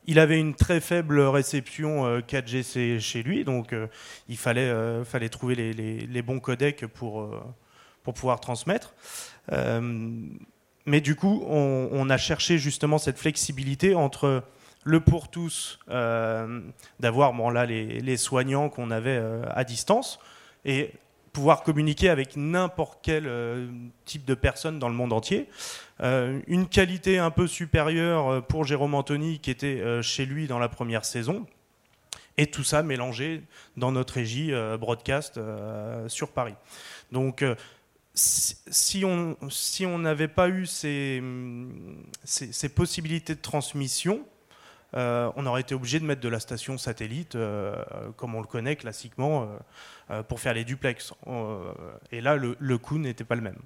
[0.06, 3.74] Il avait une très faible réception 4G chez lui, donc
[4.30, 4.72] il fallait,
[5.04, 7.28] fallait trouver les, bons codecs pour,
[8.04, 8.94] pouvoir transmettre.
[10.86, 14.44] mais du coup, on, a cherché justement cette flexibilité entre
[14.84, 20.20] le pour tous, d'avoir les, soignants qu'on avait à distance,
[20.66, 20.92] et
[21.36, 23.68] pouvoir communiquer avec n'importe quel euh,
[24.06, 25.50] type de personne dans le monde entier.
[26.00, 30.60] Euh, une qualité un peu supérieure euh, pour Jérôme Anthony qui était chez lui dans
[30.60, 31.46] la première saison.
[32.38, 33.44] Et tout ça mélangé
[33.76, 35.40] dans notre régie broadcast
[36.08, 36.56] sur Paris.
[37.12, 37.46] Donc
[38.14, 41.24] si on si n'avait pas eu ces,
[42.26, 44.26] ces, possibilités de transmission,
[44.96, 47.38] on aurait été obligé de mettre de la station satellite,
[48.16, 49.50] comme on le connaît classiquement,
[50.12, 51.14] euh, pour faire les duplex.
[51.26, 51.74] Euh,
[52.12, 53.58] et là, le, coût n'était pas le même.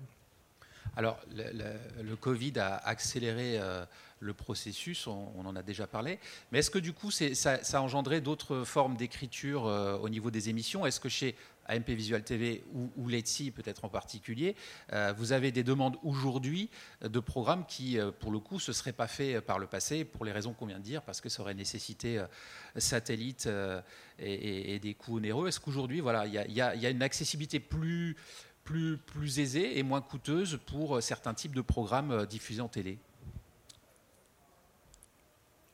[0.96, 3.86] Alors, le, Covid a accéléré euh,
[4.20, 6.20] le processus, on, en a déjà parlé,
[6.52, 10.86] mais est-ce que du coup, ça, a engendré d'autres formes d'écriture au niveau des émissions?
[10.86, 11.36] Est-ce que chez
[11.70, 14.56] AMP Visual TV ou, ou Let's peut-être en particulier,
[14.92, 16.70] euh, vous avez des demandes aujourd'hui
[17.02, 20.26] de programmes qui, euh, pour le coup, se seraient pas faits par le passé pour
[20.26, 22.26] les raisons qu'on vient de dire, parce que ça aurait nécessité euh,
[22.78, 23.48] satellite
[24.18, 25.48] et, des coûts onéreux?
[25.48, 28.18] Est-ce qu'aujourd'hui, voilà, il y, a une accessibilité plus,
[28.70, 33.00] plus, plus et moins coûteuse pour certains types de programmes diffusés en télé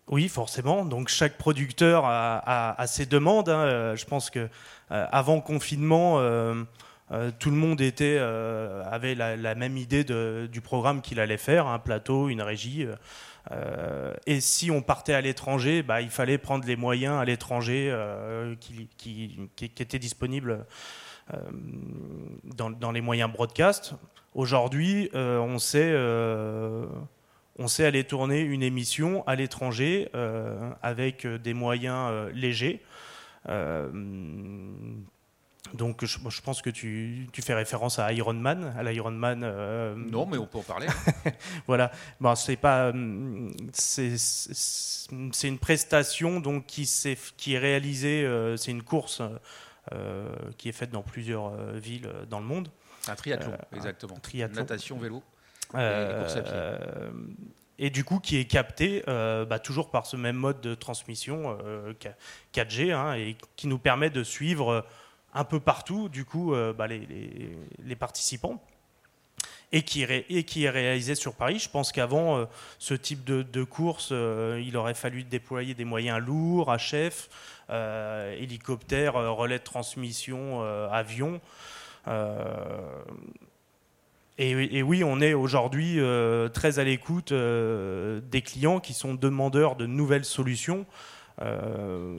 [0.07, 0.85] oui, forcément.
[0.85, 3.49] Donc chaque producteur a, ses demandes.
[3.49, 3.61] Hein.
[3.61, 4.47] Euh, je pense que
[4.91, 6.63] euh, avant confinement, euh,
[7.39, 12.29] tout le monde était avait la, même idée du programme qu'il allait faire, un plateau,
[12.29, 12.85] une régie.
[14.27, 17.91] et si on partait à l'étranger, bah, il fallait prendre les moyens à l'étranger
[18.59, 20.65] qui, étaient disponibles
[22.43, 23.93] dans, dans, les moyens broadcast.
[24.33, 25.93] Aujourd'hui, on sait
[27.57, 32.81] on sait aller tourner une émission à l'étranger euh, avec euh, des moyens euh, légers.
[35.73, 39.39] donc je, pense que tu, fais référence à Iron Man, à l'Iron Man.
[40.11, 40.87] non, mais on peut en parler.
[41.67, 41.91] voilà.
[42.19, 42.91] Bon, c'est pas,
[43.71, 45.07] c'est
[45.43, 48.27] une prestation donc qui est réalisée.
[48.57, 49.21] c'est une course
[50.57, 52.69] qui est faite dans plusieurs villes dans le monde.
[53.07, 54.15] Un triathlon, exactement.
[54.15, 54.61] triathlon.
[54.61, 55.23] Natation, vélo.
[55.73, 57.11] Euh,
[57.77, 61.57] et du coup qui est capté euh, bah, toujours par ce même mode de transmission
[62.53, 64.85] 4G euh, hein, et qui nous permet de suivre
[65.33, 68.63] un peu partout du coup bah, les, participants
[69.71, 71.59] et qui, est, réalisé sur Paris.
[71.59, 72.47] Je pense qu'avant
[72.79, 77.29] ce type de, course, il aurait fallu déployer des moyens lourds, à chef,
[77.69, 81.41] hélicoptères, relais de transmission, avions.
[84.37, 89.77] Et, oui, on est aujourd'hui euh, très à l'écoute euh, des clients qui sont demandeurs
[89.77, 90.85] de nouvelles solutions.
[91.41, 92.17] Euh,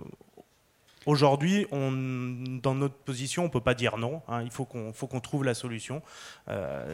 [1.06, 4.22] aujourd'hui, dans notre position, on ne peut pas dire non.
[4.28, 4.42] Hein.
[4.42, 6.02] il faut qu'on trouve la solution.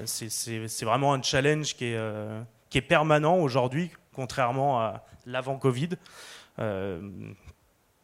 [0.05, 5.91] C'est vraiment un challenge qui est, qui est permanent aujourd'hui, contrairement à l'avant Covid.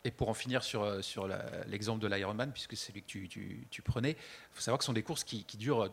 [0.04, 1.28] Et pour en finir sur, sur
[1.66, 4.86] l'exemple de l'Ironman, puisque c'est celui que tu, tu, prenais, il faut savoir que ce
[4.86, 5.90] sont des courses qui, qui durent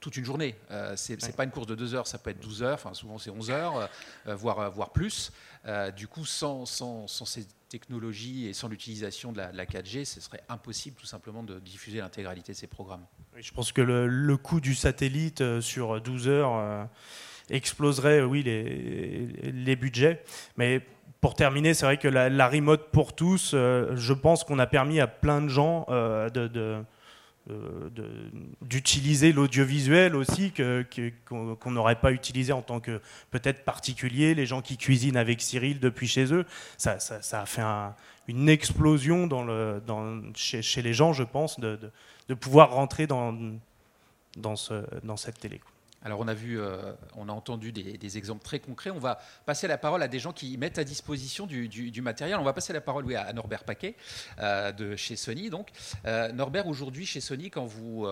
[0.00, 0.54] toute une journée.
[0.70, 2.94] Euh, c'est n'est pas une course de 2 heures, ça peut être 12 heures, enfin
[2.94, 3.86] souvent c'est 11 heures, euh,
[4.28, 5.32] euh, voire, voire plus.
[5.96, 10.96] du coup, sans, sans, ces technologies et sans l'utilisation de, la 4G, ce serait impossible
[10.96, 13.04] tout simplement de diffuser l'intégralité de ces programmes.
[13.36, 16.88] je pense que le, coût du satellite sur 12 heures
[17.50, 20.22] exploserait, oui, les, les budgets.
[20.56, 20.82] Mais
[21.22, 25.06] pour terminer, c'est vrai que la, remote pour tous, je pense qu'on a permis à
[25.06, 26.82] plein de gens de euh,
[28.60, 33.00] d'utiliser l'audiovisuel aussi qu'on n'aurait pas utilisé en tant que
[33.30, 36.46] peut-être particulier, les gens qui cuisinent avec Cyril depuis chez eux.
[36.78, 37.62] Ça, ça, a fait
[38.28, 41.78] une explosion dans le, dans, chez, les gens, je pense, de,
[42.28, 43.36] de, pouvoir rentrer dans,
[44.36, 45.60] dans, ce, dans cette télé.
[46.04, 48.90] Alors on a vu, euh, on a entendu des, exemples très concrets.
[48.90, 52.38] On va passer la parole à des gens qui mettent à disposition du, matériel.
[52.38, 53.94] On va passer la parole à Norbert Paquet
[54.40, 55.50] euh, de chez Sony.
[55.50, 55.70] Donc
[56.06, 58.06] euh, Norbert, aujourd'hui chez Sony, quand vous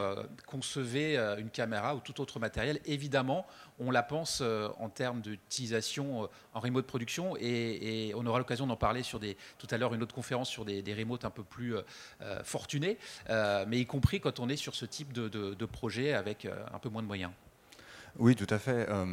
[0.47, 3.47] concevez une caméra ou tout autre matériel, évidemment,
[3.79, 4.43] on la pense
[4.79, 9.21] en termes d'utilisation en remote production et, on aura l'occasion d'en parler sur
[9.59, 11.75] tout à l'heure une autre conférence sur des, des remotes un peu plus
[12.45, 12.99] fortunés,
[13.29, 17.03] mais y compris quand on est sur ce type de projet avec un peu moins
[17.03, 17.33] de moyens.
[18.19, 18.89] Oui, tout à fait.
[18.89, 19.07] Euh,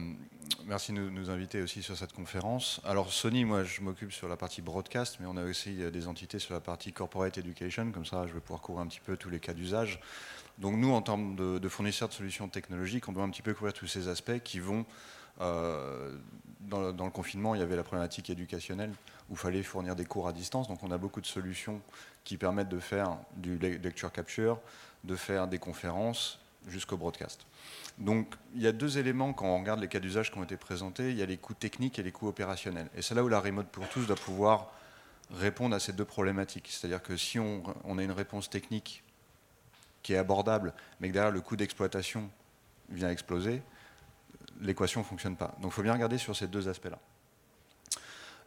[0.66, 2.82] merci de nous inviter aussi sur cette conférence.
[2.84, 6.40] Alors Sony, moi je m'occupe sur la partie broadcast, mais on a aussi des entités
[6.40, 9.30] sur la partie corporate education, comme ça je vais pouvoir couvrir un petit peu tous
[9.30, 10.00] les cas d'usage.
[10.58, 13.74] Donc nous, en termes de, fournisseurs de solutions technologiques, on doit un petit peu couvrir
[13.74, 14.86] tous ces aspects qui vont...
[15.40, 16.18] Euh,
[16.62, 18.92] dans, le, confinement, il y avait la problématique éducationnelle
[19.30, 20.68] où il fallait fournir des cours à distance.
[20.68, 21.80] Donc on a beaucoup de solutions
[22.24, 24.60] qui permettent de faire du lecture capture,
[25.04, 27.46] de faire des conférences jusqu'au broadcast.
[27.98, 30.58] Donc il y a deux éléments quand on regarde les cas d'usage qui ont été
[30.58, 31.12] présentés.
[31.12, 32.90] Il y a les coûts techniques et les coûts opérationnels.
[32.96, 34.72] Et c'est là où la remote pour tous doit pouvoir
[35.32, 36.68] répondre à ces deux problématiques.
[36.70, 37.64] C'est-à-dire que si on,
[37.98, 39.04] a une réponse technique
[40.04, 42.30] qui est abordable, mais que derrière le coût d'exploitation
[42.90, 43.62] vient exploser,
[44.62, 45.56] l'équation ne fonctionne pas.
[45.62, 47.00] Donc il faut bien regarder sur ces deux aspects-là.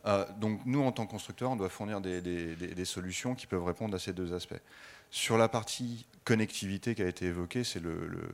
[0.06, 3.94] Euh, donc nous, en tant que constructeur, on doit fournir des, solutions qui peuvent répondre
[3.94, 4.60] à ces deux aspects.
[5.10, 7.80] Sur la partie connectivité qui a été évoquée, c'est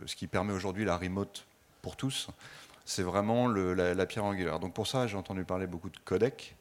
[0.06, 1.46] ce qui permet aujourd'hui la remote
[1.80, 2.28] pour tous.
[2.84, 4.60] C'est vraiment la, pierre angulaire.
[4.60, 6.54] Donc pour ça, j'ai entendu parler beaucoup de codec,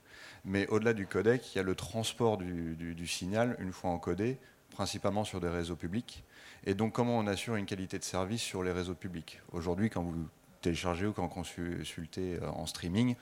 [0.46, 4.38] mais au-delà du codec, il y a le transport du, signal une fois encodé,
[4.72, 6.24] principalement sur des réseaux publics.
[6.66, 9.42] Et donc comment on assure une qualité de service sur les réseaux publics?
[9.52, 10.28] Aujourd'hui, quand vous
[10.62, 13.16] téléchargez ou quand vous consultez euh, en streaming,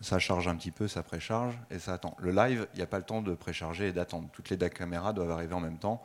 [0.00, 2.16] ça charge un petit peu, ça précharge et ça attend.
[2.18, 4.28] Le live, il n'y a pas le temps de précharger et d'attendre.
[4.32, 6.02] Toutes les caméras doivent arriver en même temps,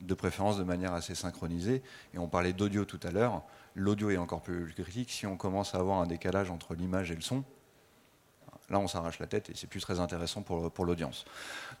[0.00, 1.82] de préférence de manière assez synchronisée.
[2.14, 3.42] Et on parlait d'audio tout à l'heure.
[3.74, 5.10] L'audio est encore plus critique.
[5.10, 7.44] Si on commence à avoir un décalage entre l'image et le son,
[8.70, 11.24] là on s'arrache la tête et c'est plus très intéressant pour, l'audience.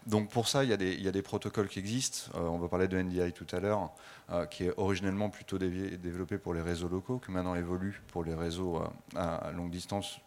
[0.06, 0.72] Donc pour ça, il y,
[1.08, 2.30] a des, protocoles qui existent.
[2.38, 3.90] Euh, on va parler de NDI tout à l'heure,
[4.30, 8.34] euh, qui est originellement plutôt développé pour les réseaux locaux, que maintenant évolue pour les
[8.34, 10.20] réseaux euh, à longue distance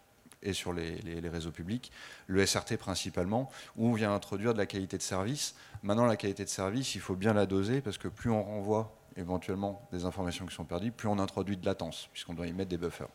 [0.44, 1.92] et sur les, réseaux publics,
[2.28, 5.56] le SRT principalement, où on vient introduire de la qualité de service.
[5.84, 8.96] Maintenant, la qualité de service, il faut bien la doser parce que plus on renvoie
[9.16, 12.70] éventuellement des informations qui sont perdues, plus on introduit de latence, puisqu'on doit y mettre
[12.70, 13.10] des buffers.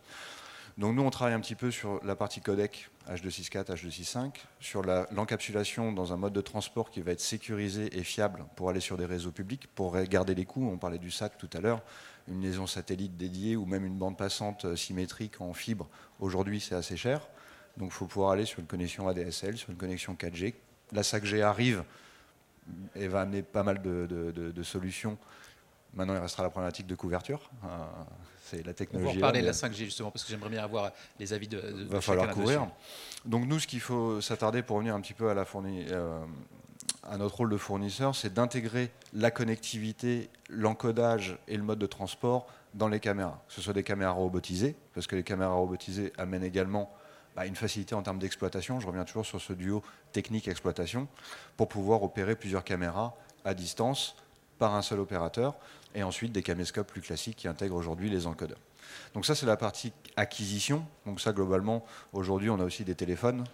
[0.78, 5.92] Donc nous, on travaille un petit peu sur la partie codec H264, H265, sur l'encapsulation
[5.92, 9.04] dans un mode de transport qui va être sécurisé et fiable pour aller sur des
[9.04, 10.70] réseaux publics, pour garder les coûts.
[10.72, 11.82] On parlait du SAC tout à l'heure
[12.28, 15.88] une liaison satellite dédiée ou même une bande passante euh, symétrique en fibre,
[16.20, 17.28] aujourd'hui c'est assez cher.
[17.76, 20.54] Donc il faut pouvoir aller sur une connexion ADSL, sur une connexion 4G.
[20.92, 21.84] La 5G arrive
[22.94, 25.18] et va amener pas mal de, solutions.
[25.94, 27.50] Maintenant, il restera la problématique de couverture.
[27.64, 27.68] Euh,
[28.44, 29.16] c'est la technologie.
[29.16, 31.62] On va parler de la 5G justement, parce que j'aimerais bien avoir les avis de.
[31.78, 32.68] Il va falloir couvrir.
[33.24, 36.24] Donc nous, ce qu'il faut s'attarder pour revenir un petit peu à la fournie, euh,
[37.02, 42.46] à notre rôle de fournisseur, c'est d'intégrer la connectivité, l'encodage et le mode de transport
[42.74, 43.42] dans les caméras.
[43.48, 46.94] Que ce soit des caméras robotisées, parce que les caméras robotisées amènent également
[47.34, 48.78] bah, une facilité en termes d'exploitation.
[48.80, 51.08] Je reviens toujours sur ce duo technique-exploitation,
[51.56, 54.16] pour pouvoir opérer plusieurs caméras à distance
[54.58, 55.56] par un seul opérateur,
[55.94, 58.60] et ensuite des caméscopes plus classiques qui intègrent aujourd'hui les encodeurs.
[59.14, 60.86] Donc ça, c'est la partie acquisition.
[61.06, 63.44] Donc ça, globalement, aujourd'hui, on a aussi des téléphones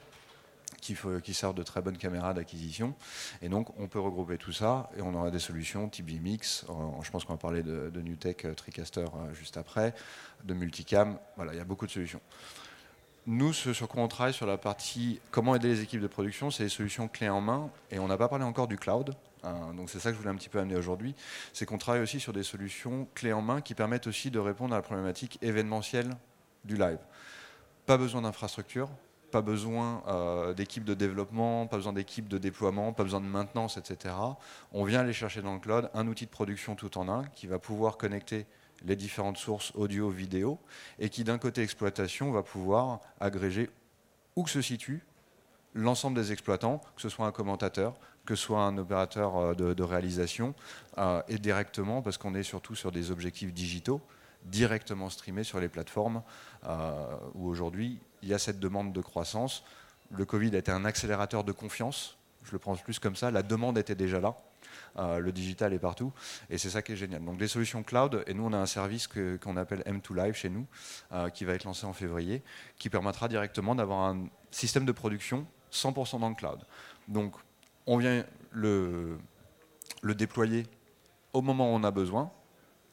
[0.80, 2.94] qui, qui servent de très bonnes caméras d'acquisition.
[3.42, 6.64] Et donc, on peut regrouper tout ça et on aura des solutions type VMix.
[6.68, 9.94] Euh, je pense qu'on va parler de, de NewTek euh, TriCaster euh, juste après,
[10.44, 11.18] de multicam.
[11.36, 12.20] Voilà, il y a beaucoup de solutions.
[13.26, 16.50] Nous, ce sur quoi on travaille sur la partie comment aider les équipes de production,
[16.50, 17.70] c'est les solutions clés en main.
[17.90, 19.14] Et on n'a pas parlé encore du cloud.
[19.44, 19.72] Hein.
[19.76, 21.14] donc c'est ça que je voulais un petit peu amener aujourd'hui.
[21.52, 24.74] C'est qu'on travaille aussi sur des solutions clés en main qui permettent aussi de répondre
[24.74, 26.10] à la problématique événementielle
[26.64, 26.98] du live.
[27.84, 28.88] Pas besoin d'infrastructure,
[29.30, 33.76] pas besoin euh, d'équipe de développement, pas besoin d'équipe de déploiement, pas besoin de maintenance,
[33.76, 34.14] etc.
[34.72, 37.46] On vient aller chercher dans le cloud un outil de production tout en un qui
[37.46, 38.46] va pouvoir connecter
[38.84, 40.58] les différentes sources audio, vidéo,
[40.98, 43.70] et qui d'un côté exploitation va pouvoir agréger
[44.36, 45.02] où que se situe
[45.74, 49.82] l'ensemble des exploitants, que ce soit un commentateur, que ce soit un opérateur euh, de,
[49.82, 50.54] réalisation,
[50.98, 54.00] euh, et directement, parce qu'on est surtout sur des objectifs digitaux,
[54.44, 56.22] directement streamés sur les plateformes,
[57.34, 59.64] où aujourd'hui il y a cette demande de croissance.
[60.10, 62.16] Le Covid a été un accélérateur de confiance.
[62.42, 63.30] Je le pense plus comme ça.
[63.30, 64.36] La demande était déjà là.
[64.96, 66.12] Euh, le digital est partout.
[66.50, 67.24] Et c'est ça qui est génial.
[67.24, 68.24] Donc des solutions cloud.
[68.26, 70.66] Et nous, on a un service qu'on appelle M2 Live chez nous,
[71.12, 72.42] euh, qui va être lancé en février,
[72.78, 76.60] qui permettra directement d'avoir un système de production 100% dans le cloud.
[77.06, 77.34] Donc
[77.86, 79.18] on vient le,
[80.02, 80.66] le déployer
[81.32, 82.30] au moment où on a besoin.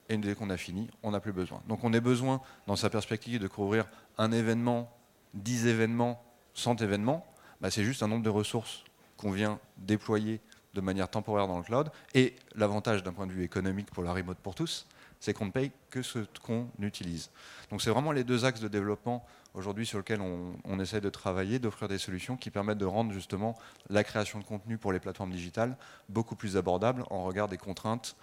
[0.08, 1.64] Et dès qu'on a fini, on n'a plus besoin.
[1.68, 3.88] Donc on a besoin, dans sa perspective, de couvrir
[4.20, 4.95] un événement
[5.36, 7.26] 10 événements, 100 événements,
[7.62, 8.84] bah, c'est juste un nombre de ressources
[9.18, 10.42] qu'on vient déployer
[10.74, 11.90] de manière temporaire dans le cloud.
[12.14, 14.88] Et l'avantage d'un point de vue économique pour la remote pour tous,
[15.20, 17.32] c'est qu'on ne paye que ce qu'on utilise.
[17.72, 21.60] Donc c'est vraiment les deux axes de développement aujourd'hui sur lesquels on, essaie de travailler,
[21.60, 23.58] d'offrir des solutions qui permettent de rendre justement
[23.90, 25.78] la création de contenu pour les plateformes digitales
[26.10, 28.16] beaucoup plus abordable en regard des contraintes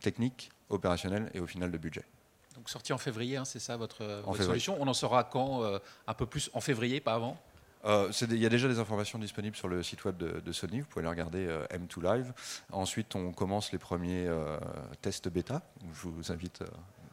[0.00, 2.04] techniques, opérationnelles et au final de budget.
[2.54, 4.76] Donc sorti en février, hein, c'est ça votre, solution.
[4.80, 5.62] On en saura quand
[6.06, 7.36] Un peu plus en février, pas avant?
[7.86, 11.02] Il y a déjà des informations disponibles sur le site web de, Sony, vous pouvez
[11.02, 12.32] les regarder M2 Live.
[12.72, 14.26] Ensuite, on commence les premiers
[15.02, 15.60] tests bêta.
[15.92, 16.62] Je vous invite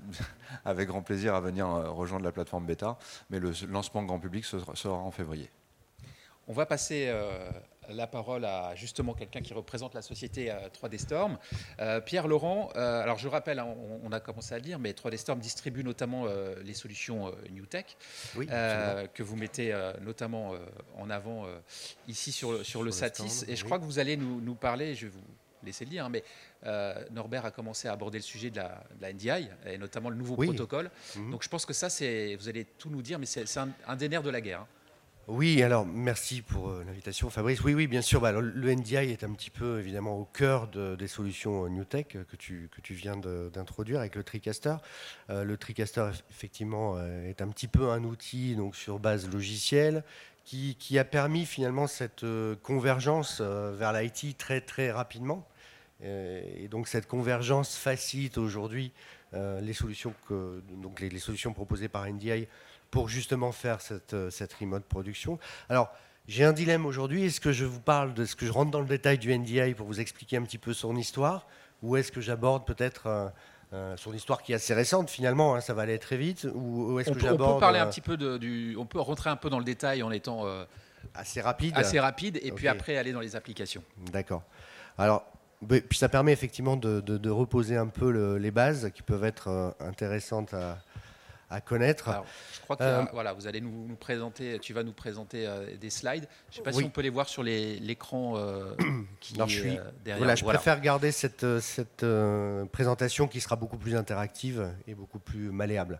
[0.65, 2.97] avec grand plaisir à venir rejoindre la plateforme bêta,
[3.29, 5.49] mais le lancement grand public sera en février.
[6.47, 7.49] On va passer euh,
[7.89, 11.37] la parole à justement quelqu'un qui représente la société 3D euh, Storm.
[11.79, 15.17] Euh, Pierre Laurent, alors je rappelle, hein, on, a commencé à le dire, mais 3D
[15.17, 16.25] Storm distribue notamment
[16.63, 17.97] les solutions NewTech
[18.35, 20.53] que vous mettez notamment
[20.97, 21.45] en avant
[22.07, 23.45] ici sur, sur, le Satis.
[23.47, 25.23] et je crois que vous allez nous, parler, je vais vous
[25.63, 26.23] laisser le dire, hein, mais
[27.11, 30.89] Norbert a commencé à aborder le sujet de la, NDI et notamment le nouveau protocole.
[31.15, 31.31] Mhm.
[31.31, 34.09] Donc je pense que ça, c'est, vous allez tout nous dire, mais c'est un, des
[34.09, 34.61] nerfs de la guerre.
[34.61, 34.67] Hein.
[35.27, 37.61] Oui, alors merci pour euh, l'invitation, Fabrice.
[37.61, 38.19] Oui, oui, bien sûr.
[38.21, 42.35] Bah, le NDI est un petit peu évidemment au cœur des solutions New Tech que
[42.35, 44.75] tu, que tu viens d'introduire avec le TriCaster.
[45.29, 50.03] Euh, le TriCaster, effectivement, euh, est un petit peu un outil donc, sur base logicielle
[50.43, 52.25] qui, qui a permis finalement cette
[52.63, 55.47] convergence vers l'IT très, très rapidement.
[56.03, 58.91] Et donc cette convergence facilite aujourd'hui
[59.33, 60.15] les, solutions
[60.99, 62.47] les solutions proposées par NDI
[62.91, 65.39] pour justement faire cette, euh, cette remote production.
[65.69, 65.91] Alors,
[66.27, 67.25] j'ai un dilemme aujourd'hui.
[67.25, 69.73] Est-ce que je vous parle de ce que je rentre dans le détail du NDI
[69.73, 71.47] pour vous expliquer un petit peu son histoire?
[71.81, 73.27] Ou est-ce que j'aborde peut-être euh,
[73.73, 76.45] euh, son histoire qui est assez récente finalement, hein, ça va aller très vite?
[76.53, 78.75] Ou, est-ce que j'aborde On peut parler un petit peu de, du.
[78.77, 80.45] On peut rentrer un peu dans le détail en étant.
[81.15, 81.73] assez rapide?
[81.75, 83.83] Assez rapide, et puis après aller dans les applications.
[84.11, 84.43] D'accord.
[84.97, 85.25] Alors,
[85.67, 90.53] puis ça permet effectivement de, de, reposer un peu les bases qui peuvent être intéressantes
[90.53, 90.77] à,
[91.51, 92.09] à connaître.
[92.53, 95.89] je crois que euh, voilà, vous allez nous, présenter, tu vas nous présenter euh, des
[95.89, 96.27] slides.
[96.49, 98.73] Je ne sais pas si on peut les voir sur l'écran euh,
[99.19, 100.17] qui est suis, derrière.
[100.17, 102.05] Voilà, je préfère garder cette, cette
[102.71, 105.99] présentation qui sera beaucoup plus interactive et beaucoup plus malléable.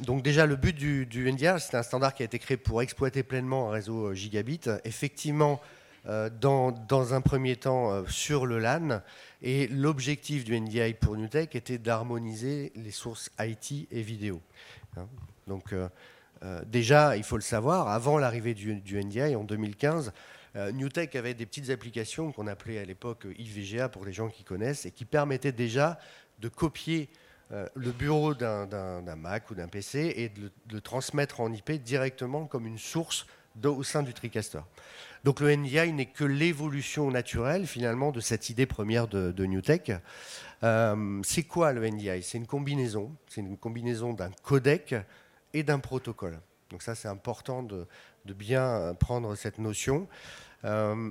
[0.00, 2.82] donc déjà, le but du, du NDR, c'est un standard qui a été créé pour
[2.82, 4.60] exploiter pleinement un réseau gigabit.
[4.84, 5.60] Effectivement,
[6.04, 9.02] dans, dans, un premier temps euh, sur le LAN.
[9.40, 14.40] Et l'objectif du NDI pour NewTek était d'harmoniser les sources IT et vidéo.
[14.96, 15.06] Hein.
[15.46, 15.88] Donc euh,
[16.66, 20.12] déjà, il faut le savoir, avant l'arrivée du, du, NDI en 2015,
[20.54, 24.84] NewTek avait des petites applications qu'on appelait à l'époque IVGA pour les gens qui connaissent
[24.84, 25.98] et qui permettaient déjà
[26.40, 27.08] de copier
[27.74, 32.66] le bureau d'un Mac ou d'un PC et de le, transmettre en IP directement comme
[32.66, 33.26] une source
[33.64, 34.60] au sein du TriCaster.
[35.24, 39.92] Donc le NDI n'est que l'évolution naturelle finalement de cette idée première de, de NewTek.
[40.64, 44.94] Euh, c'est quoi le NDI C'est une combinaison, c'est une combinaison d'un codec
[45.54, 46.40] et d'un protocole.
[46.70, 47.86] Donc ça c'est important de,
[48.24, 50.08] bien prendre cette notion.
[50.64, 51.10] Euh,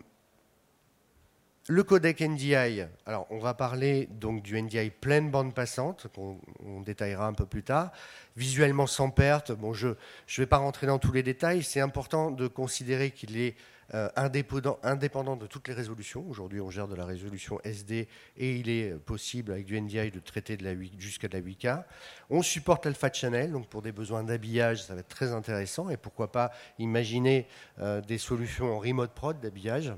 [1.68, 7.28] le codec NDI, alors on va parler donc du NDI pleine bande passante, qu'on détaillera
[7.28, 7.91] un peu plus tard,
[8.36, 9.51] visuellement sans perte.
[9.74, 9.95] Je ne
[10.38, 13.55] vais pas rentrer dans tous les détails, c'est important de considérer qu'il est
[13.94, 16.26] euh, indépendant, de toutes les résolutions.
[16.30, 20.20] Aujourd'hui, on gère de la résolution SD et il est possible avec du NDI de
[20.20, 20.58] traiter
[20.98, 21.84] jusqu'à de la 8K.
[22.30, 25.89] On supporte Alpha Channel, donc pour des besoins d'habillage, ça va être très intéressant.
[25.89, 27.48] Et pourquoi pas imaginer
[27.80, 29.92] euh, des solutions en remote prod d'habillage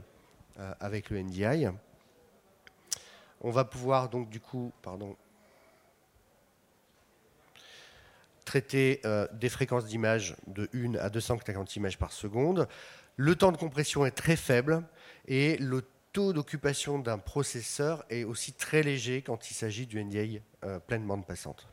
[0.59, 1.67] euh, avec le NDI.
[3.41, 5.15] On va pouvoir donc du coup, pardon,
[8.45, 9.01] traiter
[9.33, 12.67] des fréquences d'image de 1 à 250 images par seconde.
[13.15, 14.83] Le temps de compression est très faible
[15.27, 15.83] et le
[16.13, 21.05] taux d'occupation d'un processeur est aussi très léger quand il s'agit du NDI euh, pleine
[21.05, 21.67] bande passante.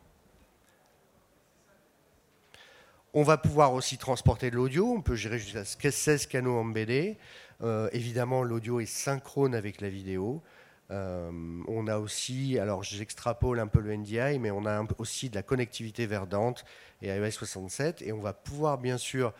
[3.13, 7.19] On va pouvoir aussi transporter de l'audio, on peut gérer jusqu'à 16 canaux embeddés.
[7.63, 10.43] Euh, évidemment, l'audio est synchrone avec la vidéo.
[10.91, 11.31] Euh,
[11.69, 15.43] on a aussi, alors j'extrapole un peu le NDI, mais on a aussi de la
[15.43, 16.65] connectivité vers Dante
[17.03, 18.03] et iOS 67.
[18.03, 19.33] Et on va pouvoir bien sûr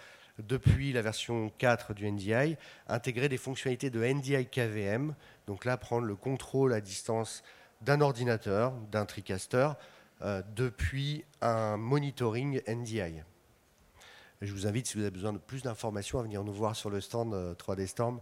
[0.47, 2.57] depuis la version 4 du NDI,
[2.89, 5.15] intégrer des fonctionnalités de NDI KVM.
[5.47, 7.43] Donc là, prendre le contrôle à distance
[7.81, 9.71] d'un ordinateur, d'un TriCaster,
[10.23, 13.23] euh, depuis un monitoring NDI.
[14.43, 16.91] Je vous invite, si vous avez besoin de plus d'informations, à venir nous voir sur
[16.91, 18.21] le stand 3D euh, Storm.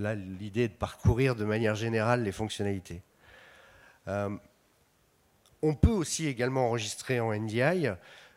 [0.00, 3.02] Là, l'idée est de parcourir de manière générale les fonctionnalités.
[4.08, 4.30] Euh,
[5.62, 7.88] on peut aussi également enregistrer en NDI.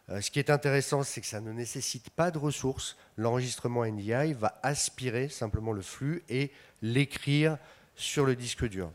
[0.10, 2.96] Euh, ce qui est intéressant, c'est que ça ne nécessite pas de ressources.
[3.18, 6.52] L'enregistrement NDI va aspirer simplement le flux et
[6.82, 7.58] l'écrire
[7.96, 8.92] sur le disque dur.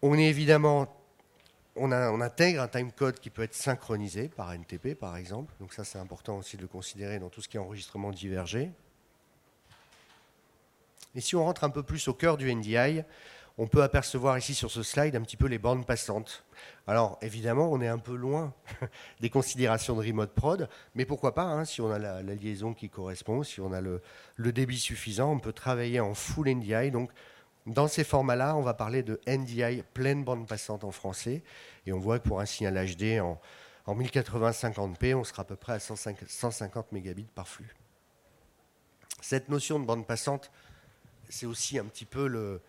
[0.00, 0.86] On est évidemment,
[1.74, 5.52] on, intègre un timecode qui peut être synchronisé par NTP par exemple.
[5.60, 8.70] Donc ça, c'est important aussi de le considérer dans tout ce qui est enregistrement divergé.
[11.14, 13.02] Et si on rentre un peu plus au cœur du NDI,
[13.58, 16.44] on peut apercevoir ici sur ce slide un petit peu les bandes passantes.
[16.86, 18.52] Alors évidemment, on est un peu loin
[19.20, 22.90] des considérations de remote prod, mais pourquoi pas, hein, si on a la, liaison qui
[22.90, 24.02] correspond, si on a le,
[24.38, 26.90] débit suffisant, on peut travailler en full NDI.
[26.90, 27.10] Donc
[27.66, 31.42] dans ces formats-là, on va parler de NDI pleine bande passante en français,
[31.86, 33.40] et on voit que pour un signal HD en,
[33.86, 37.74] en 1080-50p, on sera à peu près à 150 mégabits par flux.
[39.22, 40.50] Cette notion de bande passante,
[41.30, 42.60] c'est aussi un petit peu le,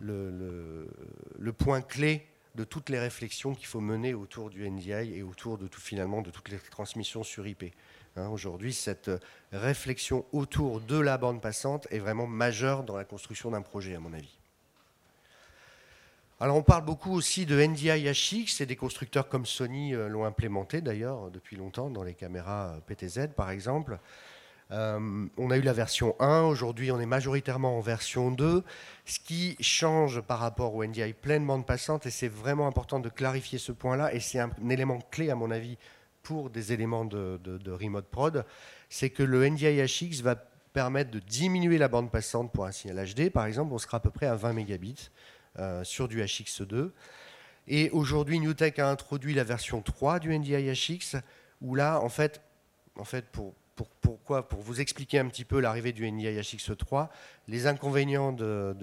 [0.00, 5.58] le, point clé de toutes les réflexions qu'il faut mener autour du NDI et autour
[5.58, 7.64] de tout, finalement de toutes les transmissions sur IP.
[8.16, 9.10] Hein, aujourd'hui, cette
[9.52, 14.00] réflexion autour de la bande passante est vraiment majeure dans la construction d'un projet, à
[14.00, 14.38] mon avis.
[16.38, 20.26] Alors on parle beaucoup aussi de NDI HX et des constructeurs comme Sony euh, l'ont
[20.26, 23.98] implémenté d'ailleurs depuis longtemps dans les caméras euh, PTZ par exemple.
[24.72, 28.64] Euh, on a eu la version 1, aujourd'hui on est majoritairement en version 2,
[29.04, 33.08] ce qui change par rapport au NDI pleinement de passante, et c'est vraiment important de
[33.08, 35.78] clarifier ce point-là, et c'est un, élément clé à mon avis
[36.24, 37.38] pour des éléments de,
[37.70, 38.44] remote prod,
[38.88, 40.34] c'est que le NDI HX va
[40.72, 44.00] permettre de diminuer la bande passante pour un signal HD, par exemple, on sera à
[44.00, 45.10] peu près à 20 mégabits
[45.60, 46.90] euh, sur du HX2.
[47.68, 51.16] Et aujourd'hui, NewTek a introduit la version 3 du NDI HX,
[51.62, 52.42] où là, en fait,
[52.96, 53.54] en fait pour,
[54.00, 57.08] pourquoi Pour vous expliquer un petit peu l'arrivée du NDI HX3,
[57.48, 58.74] les inconvénients de,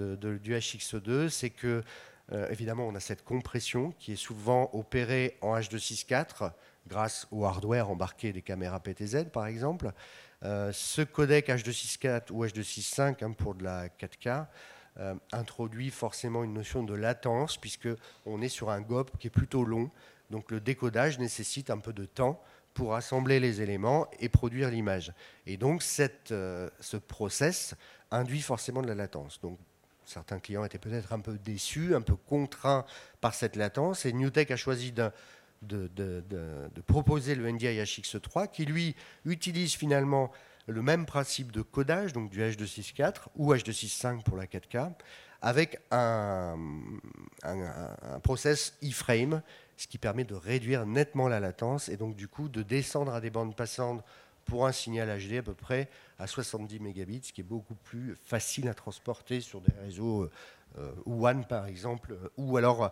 [0.42, 1.84] du HX2, c'est que,
[2.32, 6.52] euh, évidemment, on a cette compression qui est souvent opérée en H264
[6.88, 9.92] grâce au hardware embarqué des caméras PTZ, par exemple.
[10.44, 14.48] Euh, ce codec H264 ou H265 hein, pour de la 4K
[15.00, 19.64] euh, introduit forcément une notion de latence, puisqu'on est sur un GOP qui est plutôt
[19.64, 19.90] long.
[20.30, 22.42] Donc le décodage nécessite un peu de temps
[22.74, 25.14] pour assembler les éléments et produire l'image.
[25.46, 25.84] Et donc
[26.32, 27.76] euh, ce process
[28.12, 29.40] induit forcément de la latence.
[29.42, 29.60] Donc
[30.06, 32.86] certains clients étaient peut-être un peu déçus, un peu contraints
[33.22, 35.12] par cette latence, et NewTek a choisi de,
[36.88, 38.96] proposer le NDI HX3 qui lui
[39.26, 40.32] utilise finalement
[40.68, 44.94] le même principe de codage, donc du H264 ou H265 pour la 4K,
[45.42, 46.58] avec un,
[47.44, 49.42] un, process iframe
[49.78, 53.22] ce qui permet de réduire nettement la latence et donc du coup de descendre à
[53.22, 54.04] des bandes passantes
[54.46, 58.16] pour un signal HD à peu près à 70 mégabits, ce qui est beaucoup plus
[58.24, 60.30] facile à transporter sur des réseaux
[60.78, 62.18] euh, WAN par exemple.
[62.38, 62.92] Ou alors,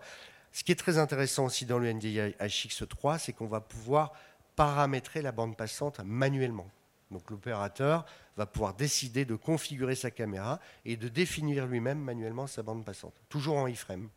[0.52, 4.14] ce qui est très intéressant aussi dans le NDI HX3, c'est qu'on va pouvoir
[4.56, 6.70] paramétrer la bande passante manuellement.
[7.10, 8.06] Donc l'opérateur
[8.38, 13.14] va pouvoir décider de configurer sa caméra et de définir lui-même manuellement sa bande passante,
[13.30, 14.10] toujours en iframe.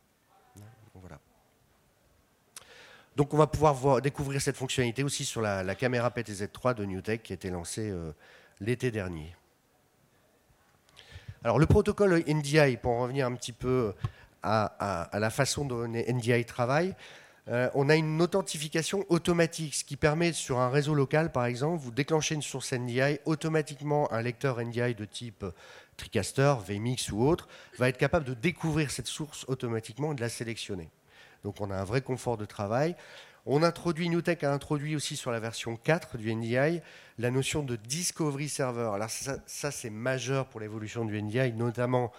[0.93, 1.19] Voilà.
[3.15, 7.33] Donc on va pouvoir découvrir cette fonctionnalité aussi sur la, caméra PTZ3 de NewTek qui
[7.33, 8.11] a été lancée euh,
[8.59, 9.35] l'été dernier.
[11.43, 13.93] Alors le protocole NDI, pour en revenir un petit peu
[14.43, 16.93] à, la façon dont NDI travaille,
[17.47, 21.81] euh, on a une authentification automatique, ce qui permet sur un réseau local, par exemple,
[21.81, 25.45] vous déclenchez une source NDI, automatiquement un lecteur NDI de type
[25.97, 27.47] TriCaster, VMix ou autre,
[27.77, 30.89] va être capable de découvrir cette source automatiquement et de la sélectionner.
[31.45, 32.95] Donc on a un vrai confort de travail.
[33.45, 36.81] On introduit, Newtek a introduit aussi sur la version 4 du NDI
[37.19, 38.89] la notion de Discovery Server.
[38.91, 42.11] Alors ça, c'est majeur pour l'évolution du NDI, notamment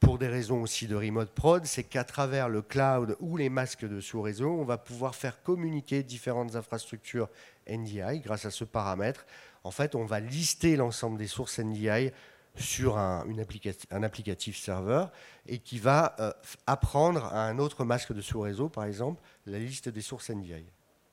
[0.00, 3.86] pour des raisons aussi de remote prod, c'est qu'à travers le cloud ou les masques
[3.86, 7.28] de sous-réseau, on va pouvoir faire communiquer différentes infrastructures
[7.70, 9.26] NDI grâce à ce paramètre.
[9.62, 12.10] En fait, on va lister l'ensemble des sources NDI
[12.56, 13.44] sur un, une
[13.90, 15.12] un applicatif serveur
[15.46, 16.32] et qui va euh,
[16.66, 20.64] apprendre à un autre masque de sous-réseau, par exemple, la liste des sources NDI.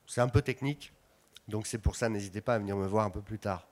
[0.06, 0.92] C'est un peu technique,
[1.48, 3.66] donc c'est pour ça, n'hésitez pas à venir me voir un peu plus tard.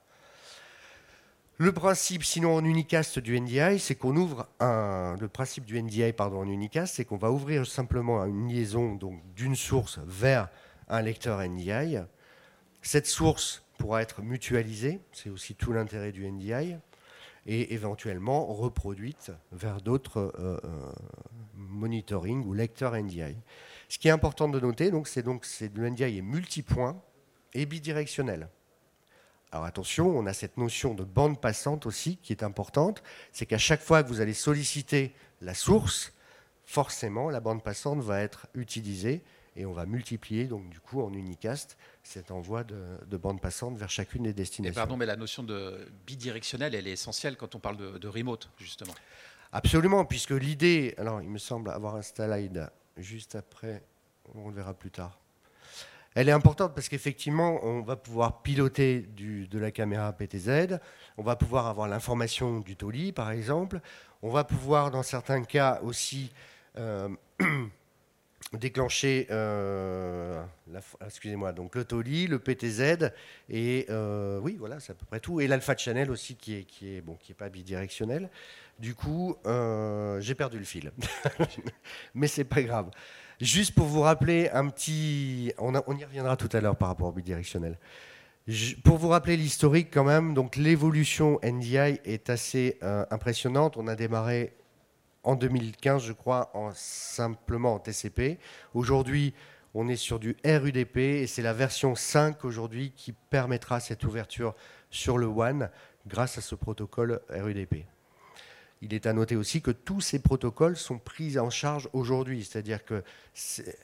[1.58, 5.16] Le principe, sinon en unicast du NDI, c'est qu'on ouvre un.
[5.20, 8.98] Le principe du NDI, pardon, en unicast, c'est qu'on va ouvrir simplement une liaison
[9.36, 10.48] d'une source vers
[10.88, 11.98] un lecteur NDI.
[12.80, 16.76] Cette source pourra être mutualisée, c'est aussi tout l'intérêt du NDI
[17.46, 20.92] et éventuellement reproduite vers d'autres euh, euh,
[21.54, 23.36] monitoring ou lecteurs NDI.
[23.88, 27.00] Ce qui est important de noter, c'est donc que le NDI est multipoint
[27.52, 28.48] et bidirectionnel.
[29.50, 33.58] Alors attention, on a cette notion de bande passante aussi qui est importante, c'est qu'à
[33.58, 35.12] chaque fois que vous allez solliciter
[35.42, 36.14] la source,
[36.64, 39.22] forcément la bande passante va être utilisée
[39.56, 43.90] et on va multiplier donc du coup en unicast cet envoi de, bande passante vers
[43.90, 44.74] chacune des destinations.
[44.74, 48.94] pardon, mais la notion de bidirectionnel, elle est essentielle quand on parle de, remote, justement.
[49.52, 53.82] Absolument, puisque l'idée, alors il me semble avoir un slide juste après,
[54.34, 55.18] on le verra plus tard.
[56.14, 60.78] Elle est importante parce qu'effectivement, on va pouvoir piloter du, de la caméra PTZ,
[61.16, 63.80] on va pouvoir avoir l'information du TOLI, par exemple,
[64.22, 66.32] on va pouvoir, dans certains cas aussi,
[68.58, 69.28] déclencher
[71.04, 73.10] excusez-moi donc le Toli, le PTZ
[73.48, 73.86] et
[74.42, 77.00] oui voilà c'est à peu près tout et l'Alpha Channel aussi qui est qui est
[77.00, 78.30] bon qui est pas bidirectionnel.
[78.78, 80.92] Du coup j'ai perdu le fil,
[82.14, 82.90] mais c'est pas grave.
[83.40, 87.12] Juste pour vous rappeler un petit, on, y reviendra tout à l'heure par rapport au
[87.12, 87.76] bidirectionnel
[88.82, 93.76] pour vous rappeler l'historique quand même, donc l'évolution NDI est assez euh, impressionnante.
[93.76, 94.52] On a démarré
[95.24, 98.38] en 2015, je crois, en, simplement en TCP.
[98.74, 99.34] Aujourd'hui,
[99.74, 104.54] on est sur du RUDP et c'est la version 5 aujourd'hui qui permettra cette ouverture
[104.90, 105.68] sur le WAN
[106.06, 107.86] grâce à ce protocole RUDP.
[108.82, 112.84] Il est à noter aussi que tous ces protocoles sont pris en charge aujourd'hui, c'est-à-dire
[112.84, 113.04] que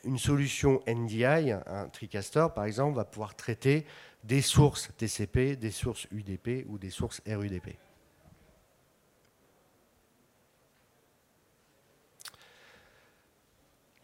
[0.03, 3.87] une solution NDI, un TriCaster par exemple, va pouvoir traiter
[4.25, 7.77] des sources TCP, des sources UDP ou des sources RUDP.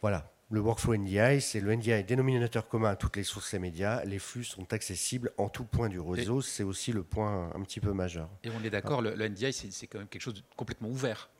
[0.05, 4.05] Voilà, le workflow NDI, c'est le NDI dénominateur commun à toutes les sources et médias.
[4.05, 6.41] Les flux sont accessibles en tout point du réseau.
[6.41, 8.29] C'est aussi le point un petit peu majeur.
[8.43, 11.31] Et on est d'accord, le, le, NDI, c'est quand même quelque chose de complètement ouvert.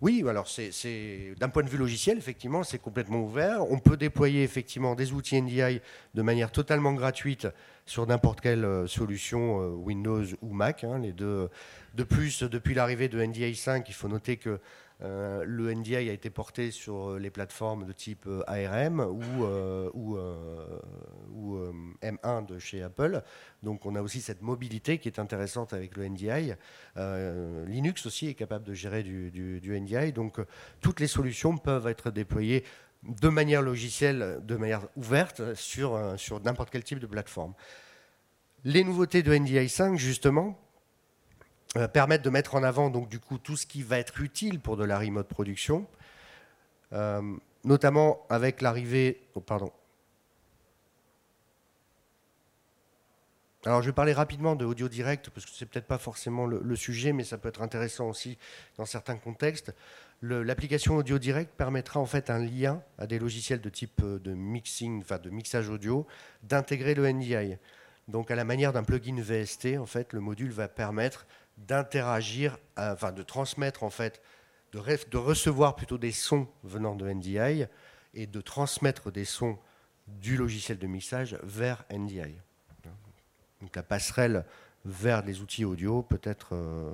[0.00, 3.70] Oui, alors c'est d'un point de vue logiciel, effectivement, c'est complètement ouvert.
[3.70, 5.80] On peut déployer effectivement des outils NDI
[6.14, 7.46] de manière totalement gratuite
[7.86, 10.82] sur n'importe quelle euh, solution euh, Windows ou Mac.
[10.82, 11.50] Hein, les deux.
[11.94, 14.58] De plus, depuis l'arrivée de NDI 5, il faut noter que
[15.02, 19.44] euh, le NDI a été porté sur les plateformes de type ARM ou,
[19.94, 20.18] ou,
[21.32, 21.58] ou
[22.02, 23.22] M1 de chez Apple.
[23.62, 26.52] Donc on a aussi cette mobilité qui est intéressante avec le NDI.
[27.66, 30.12] Linux aussi est capable de gérer du, NDI.
[30.12, 30.38] Donc
[30.80, 32.64] toutes les solutions peuvent être déployées
[33.02, 37.54] de manière logicielle, de manière ouverte euh, sur n'importe quel type de plateforme.
[38.64, 40.58] Les nouveautés de NDI 5, justement,
[41.76, 44.60] euh, permettent de mettre en avant donc, du coup, tout ce qui va être utile
[44.60, 45.86] pour de la remote production,
[46.92, 47.22] euh,
[47.64, 49.22] notamment avec l'arrivée.
[49.34, 49.72] Oh, pardon.
[53.64, 56.76] Alors, je vais parler rapidement de audio direct parce que c'est peut-être pas forcément le,
[56.76, 58.36] sujet, mais ça peut être intéressant aussi
[58.76, 59.72] dans certains contextes.
[60.20, 64.34] L'application audio direct permettra en fait un lien à des logiciels de type euh, de
[64.34, 66.06] mixing, enfin de mixage audio,
[66.42, 67.56] d'intégrer le NDI.
[68.08, 71.26] Donc à la manière d'un plugin VST, en fait, le module va permettre
[71.56, 74.20] d'interagir, euh, enfin de transmettre en fait,
[74.72, 77.66] de, recevoir plutôt des sons venant de NDI
[78.14, 79.58] et de transmettre des sons
[80.06, 82.36] du logiciel de mixage vers NDI.
[83.60, 84.44] Donc la passerelle
[84.84, 86.92] vers les outils audio peut être, euh,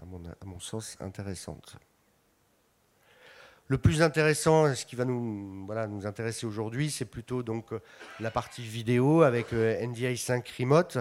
[0.00, 1.76] à, mon, sens, intéressante.
[3.68, 7.70] Le plus intéressant, ce qui va nous, voilà, nous intéresser aujourd'hui, c'est plutôt donc
[8.20, 10.98] la partie vidéo avec euh, NDI 5 Remote.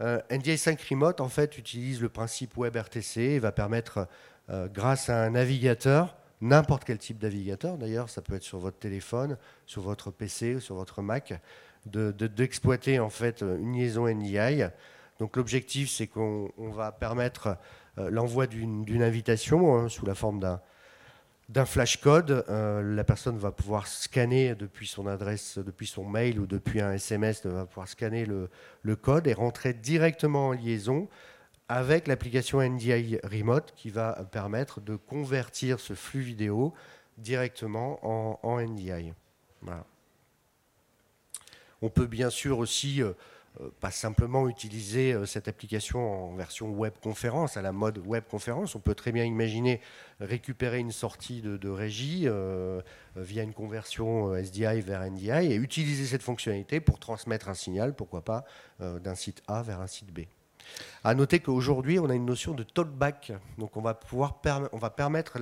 [0.00, 4.08] Euh, NDI 5 Remote, en fait, utilise le principe WebRTC et va permettre,
[4.72, 9.36] grâce à un navigateur, n'importe quel type navigateur d'ailleurs, ça peut être sur votre téléphone,
[9.66, 11.40] sur votre PC sur votre Mac,
[11.86, 14.64] d'exploiter en fait une liaison NDI.
[15.20, 17.58] Donc l'objectif, c'est qu'on va permettre
[17.96, 20.60] l'envoi d'une invitation hein, sous la forme d'un
[21.50, 22.44] d'un flash code.
[22.48, 26.92] Euh, la personne va pouvoir scanner depuis son adresse, depuis son mail ou depuis un
[26.92, 31.08] SMS, va pouvoir scanner le, code et rentrer directement en liaison
[31.68, 36.72] avec l'application NDI Remote qui va permettre de convertir ce flux vidéo
[37.18, 39.12] directement en, NDI.
[41.82, 43.12] On peut bien sûr aussi euh,
[43.80, 48.74] pas simplement utiliser euh, cette application en version web conférence, à la mode web conférence.
[48.74, 49.80] On peut très bien imaginer
[50.20, 52.80] récupérer une sortie de, régie euh,
[53.16, 58.22] via une conversion SDI vers NDI et utiliser cette fonctionnalité pour transmettre un signal, pourquoi
[58.22, 58.44] pas,
[58.78, 60.20] d'un site A vers un site B.
[61.04, 63.32] À noter qu'aujourd'hui, on a une notion de talkback.
[63.58, 64.40] Donc, on va pouvoir
[64.72, 65.38] on va permettre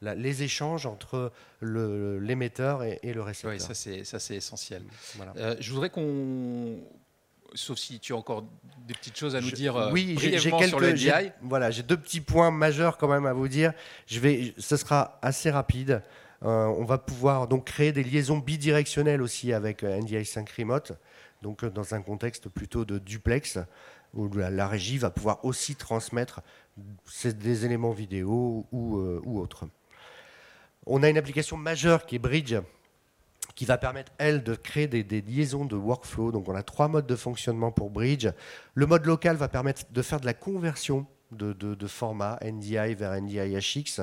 [0.00, 3.52] les échanges entre l'émetteur et, le récepteur.
[3.52, 4.84] Oui, ça c'est essentiel.
[5.60, 6.78] je voudrais qu'on
[7.54, 8.44] sauf si tu as encore
[8.86, 10.94] des petites choses à nous dire euh, oui, j'ai quelques, sur le
[11.42, 13.72] Voilà, j'ai deux petits points majeurs quand même à vous dire.
[14.06, 16.02] Je vais, ce sera assez rapide.
[16.42, 20.92] Euh, on va pouvoir donc créer des liaisons bidirectionnelles aussi avec euh, NDI 5 Remote,
[21.42, 23.58] donc dans un contexte plutôt de duplex,
[24.12, 26.42] où la, régie va pouvoir aussi transmettre
[27.24, 29.64] des éléments vidéo ou, ou autres.
[30.86, 32.54] On a une application majeure qui est Bridge,
[33.54, 36.32] qui va permettre, elle, de créer des, liaisons de workflow.
[36.32, 38.28] Donc on a trois modes de fonctionnement pour Bridge.
[38.74, 43.56] Le mode local va permettre de faire de la conversion de, format NDI vers NDI
[43.58, 44.02] HX,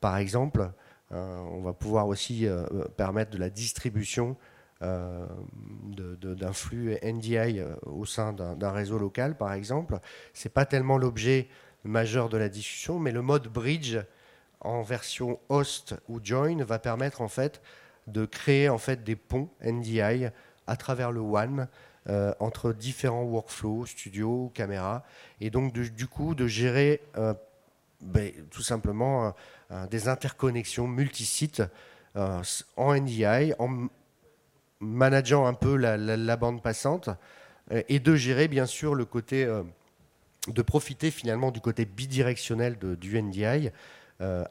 [0.00, 0.70] par exemple.
[1.12, 2.66] Euh, on va pouvoir aussi euh,
[2.96, 4.36] permettre de la distribution
[4.82, 5.26] euh,
[5.92, 9.98] d'un flux NDI au sein d'un réseau local, par exemple.
[10.34, 11.48] Ce n'est pas tellement l'objet
[11.84, 13.96] majeur de la discussion, mais le mode bridge
[14.60, 17.60] en version host ou join va permettre en fait
[18.12, 20.28] de créer en fait des ponts NDI
[20.66, 21.68] à travers le WAN
[22.08, 25.04] euh, entre différents workflows, studios, caméras,
[25.42, 27.34] et donc du coup de gérer euh,
[28.00, 29.34] ben, tout simplement
[29.70, 31.62] euh, des interconnexions multisites
[32.76, 33.88] en NDI, en
[34.80, 37.10] manageant un peu la, bande passante,
[37.70, 39.46] et de gérer bien sûr le côté,
[40.48, 43.70] de profiter finalement du côté bidirectionnel du NDI,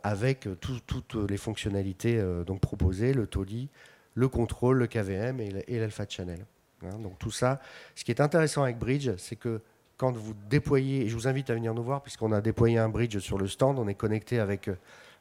[0.03, 3.69] avec toutes les fonctionnalités donc proposées, le TOLI,
[4.15, 6.45] le contrôle, le KVM et l'alpha channel.
[6.83, 7.59] Hein, donc tout ça,
[7.95, 9.61] ce qui est intéressant avec Bridge, c'est que
[9.97, 12.89] quand vous déployez, et je vous invite à venir nous voir, puisqu'on a déployé un
[12.89, 14.75] bridge sur le stand, on est connecté avec euh,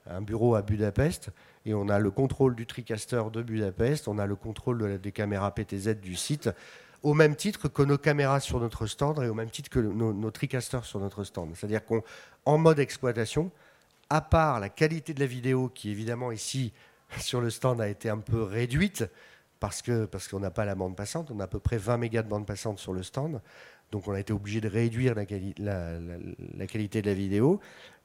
[0.07, 1.31] un bureau à Budapest,
[1.65, 5.55] et on a le contrôle du TriCaster de Budapest, on a le contrôle des caméras
[5.55, 6.51] PTZ du site,
[7.03, 10.13] au même titre que nos caméras sur notre stand et au même titre que nos,
[10.13, 11.55] nos TriCasters sur notre stand.
[11.55, 13.51] C'est-à-dire qu'en mode exploitation,
[14.11, 16.73] à part la qualité de la vidéo, qui évidemment ici
[17.19, 19.05] sur le stand a été un peu réduite,
[19.61, 21.31] parce qu'on parce n'a pas la bande passante.
[21.31, 23.41] On a à peu près 20 mégas de bande passante sur le stand.
[23.93, 25.25] Donc on a été obligé de réduire la,
[26.67, 27.61] qualité de la vidéo.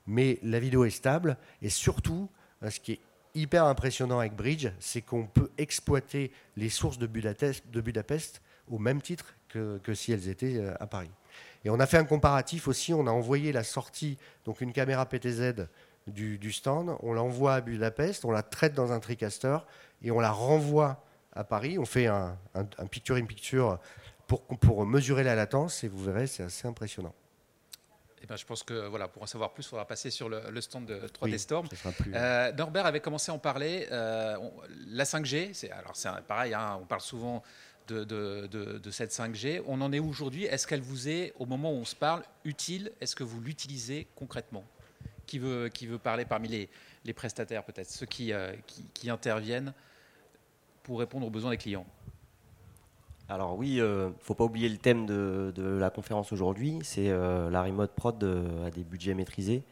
[0.07, 1.37] Mais la vidéo est stable.
[1.61, 2.29] Et surtout,
[2.63, 2.99] euh, ce qui est
[3.33, 8.77] hyper impressionnant avec Bridge, c'est qu'on peut exploiter les sources de Budapest, de Budapest au
[8.77, 11.11] même titre que, que, si elles étaient euh, à Paris.
[11.63, 12.93] Et on a fait un comparatif aussi.
[12.93, 15.67] On a envoyé la sortie, donc une caméra PTZ
[16.07, 16.95] du, du stand.
[17.01, 18.25] On l'envoie à Budapest.
[18.25, 19.57] On la traite dans un TriCaster
[20.03, 21.77] et on la renvoie à Paris.
[21.77, 22.37] On fait un,
[22.89, 23.79] picture-in-picture
[24.27, 27.13] pour, pour mesurer la latence et vous verrez, c'est assez impressionnant.
[28.23, 30.61] Eh ben, je pense que voilà, pour en savoir plus, il faudra passer sur le,
[30.61, 31.67] stand de 3D Storm.
[32.13, 33.87] Euh, Norbert avait commencé à en parler.
[33.91, 34.37] Euh,
[34.87, 36.53] la 5G, c'est alors c'est pareil.
[36.53, 37.41] Hein, on parle souvent
[37.87, 39.63] de, de, de, cette 5G.
[39.65, 40.45] On en est aujourd'hui?
[40.45, 42.91] Est-ce qu'elle vous est, au moment où on se parle, utile?
[43.01, 44.63] Est-ce que vous l'utilisez concrètement?
[45.73, 46.69] Qui veut, parler parmi
[47.03, 48.53] les, prestataires, peut-être ceux qui, euh,
[48.93, 49.73] qui, interviennent
[50.83, 51.85] pour répondre aux besoins des clients
[53.29, 57.07] alors oui, il euh, ne faut pas oublier le thème de, la conférence aujourd'hui, c'est
[57.07, 58.21] euh, la remote prod
[58.65, 59.63] à des budgets maîtrisés.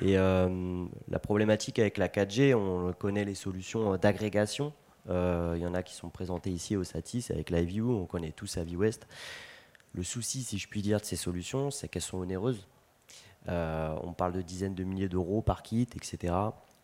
[0.00, 4.72] Et la problématique avec la 4G, on connaît les solutions d'agrégation.
[5.08, 8.58] Il y en a qui sont présentées ici au Satis avec LiveView, on connaît tous
[8.74, 9.06] West.
[9.94, 12.66] Le souci, si je puis dire, de ces solutions, c'est qu'elles sont onéreuses.
[13.46, 16.34] On parle de dizaines de milliers d'euros par kit, etc.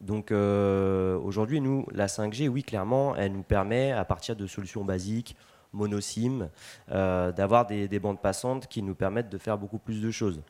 [0.04, 4.84] Donc euh, aujourd'hui, nous, la 5G, oui, clairement, elle nous permet, à partir de solutions
[4.84, 5.36] basiques,
[5.72, 6.50] monosim,
[6.90, 10.42] euh, d'avoir des, bandes passantes qui nous permettent de faire beaucoup plus de choses.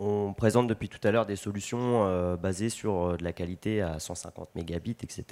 [0.00, 3.82] On présente depuis tout à l'heure des solutions euh, basées sur euh, de la qualité
[3.82, 5.24] à 150 mégabits, etc.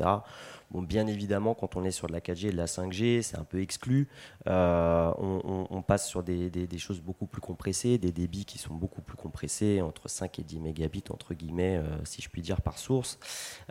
[0.73, 3.45] Bien évidemment, quand on est sur de la 4G et de la 5G, c'est un
[3.45, 4.09] peu exclu.
[4.49, 9.17] Euh, on, passe sur des, choses beaucoup plus compressées, des débits qui sont beaucoup plus
[9.17, 13.21] compressés, entre 5 et 10 mégabits, entre guillemets, si je puis dire, par source.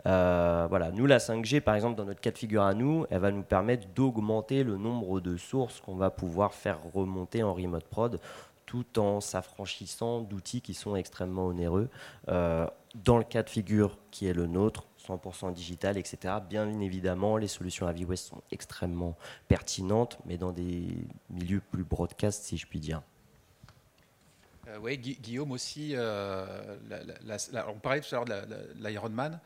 [0.04, 3.30] voilà, nous, la 5G, par exemple, dans notre cas de figure à nous, elle va
[3.30, 8.18] nous permettre d'augmenter le nombre de sources qu'on va pouvoir faire remonter en remote prod
[8.66, 11.88] tout en s'affranchissant d'outils qui sont extrêmement onéreux.
[12.28, 12.66] Euh,
[13.04, 17.48] dans le cas de figure qui est le nôtre, 100% digital, etc., bien évidemment, les
[17.48, 19.16] solutions AviWest sont extrêmement
[19.48, 20.88] pertinentes, mais dans des
[21.30, 23.02] milieux plus broadcast, si je puis dire.
[24.68, 26.76] Euh, oui, Guillaume aussi, euh,
[27.68, 29.38] on parlait tout à l'heure de l'Ironman.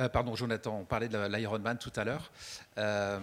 [0.00, 2.32] Euh, pardon, Jonathan, on parlait de l'Ironman tout à l'heure.
[2.78, 3.20] Euh,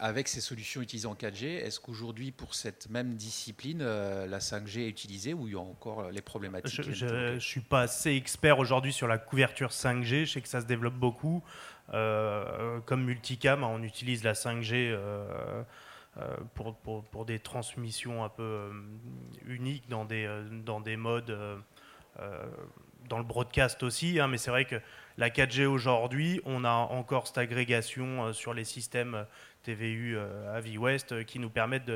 [0.00, 4.86] avec ces solutions utilisées en 4G, est-ce qu'aujourd'hui, pour cette même discipline, euh, la 5G
[4.86, 8.58] est utilisée ou il y a encore les problématiques Je ne suis pas assez expert
[8.58, 10.24] aujourd'hui sur la couverture 5G.
[10.24, 11.42] Je sais que ça se développe beaucoup.
[11.90, 14.96] comme multicam, on utilise la 5G.
[16.54, 18.70] Pour, pour, des transmissions un peu
[19.46, 20.28] uniques dans des,
[20.64, 21.34] dans des modes,
[23.12, 24.76] dans le broadcast aussi, hein, mais c'est vrai que
[25.18, 29.24] la 4G aujourd'hui, on a encore cette agrégation euh, sur les systèmes euh,
[29.64, 31.92] TVU euh, West qui nous permettent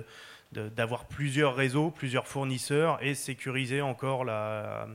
[0.52, 4.86] d'avoir plusieurs réseaux, plusieurs fournisseurs et sécuriser encore la,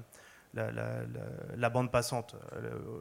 [1.73, 2.35] bande passante.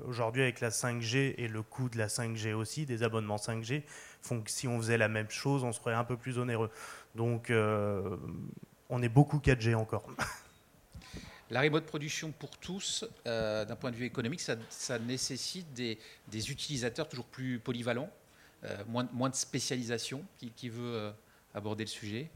[0.07, 3.83] Aujourd'hui, avec la 5G et le coût de la 5G aussi, des abonnements 5G,
[4.23, 6.71] font que si on faisait la même chose, on serait un peu plus onéreux.
[7.15, 7.53] Donc,
[8.89, 10.07] on est beaucoup 4G encore.
[11.51, 17.09] La remote production pour tous, euh, d'un point de vue économique, ça, nécessite des, utilisateurs
[17.09, 18.09] toujours plus polyvalents,
[18.65, 20.23] euh, moins, de spécialisation.
[20.57, 21.11] Qui, veut euh,
[21.53, 22.31] aborder le sujet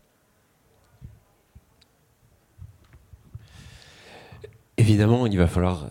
[4.76, 5.86] Évidemment, il va falloir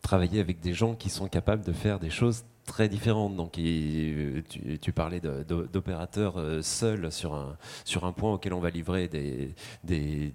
[0.00, 3.36] travailler avec des gens qui sont capables de faire des choses très différentes.
[3.36, 10.32] Donc, tu, parlais d'opérateurs seuls sur un, sur un point auquel on va livrer des,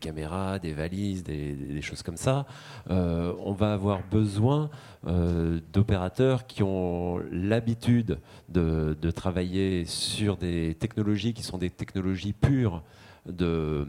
[0.00, 2.46] caméras, des valises, des, choses comme ça.
[2.90, 4.70] Euh, on va avoir besoin
[5.06, 8.18] euh, d'opérateurs qui ont l'habitude
[8.48, 12.82] de, travailler sur des technologies qui sont des technologies pures
[13.26, 13.86] de,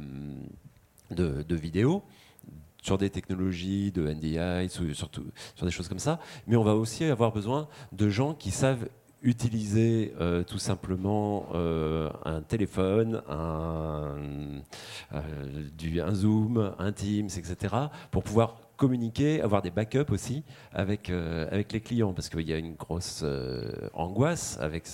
[1.12, 2.04] de, vidéo
[2.84, 5.10] sur des technologies de NDI, sur
[5.66, 8.88] des choses comme ça, mais on va aussi avoir besoin de gens qui savent
[9.24, 14.16] utiliser euh, tout simplement euh, un téléphone, un,
[15.14, 17.74] euh, un Zoom, un Teams, etc.,
[18.12, 22.74] pour pouvoir communiquer, avoir des backups aussi avec, les clients, parce qu'il y a une
[22.74, 23.24] grosse
[23.94, 24.88] angoisse avec,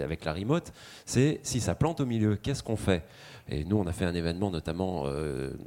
[0.00, 0.70] avec la remote,
[1.06, 3.02] c'est si ça plante au milieu, qu'est-ce qu'on fait?
[3.48, 5.04] Et nous, on a fait un événement, notamment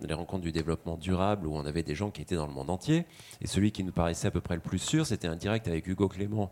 [0.01, 2.69] les rencontres du développement durable, où on avait des gens qui étaient dans le monde
[2.69, 3.05] entier.
[3.41, 5.85] Et celui qui nous paraissait à peu près le plus sûr, c'était un direct avec
[5.87, 6.51] Hugo Clément,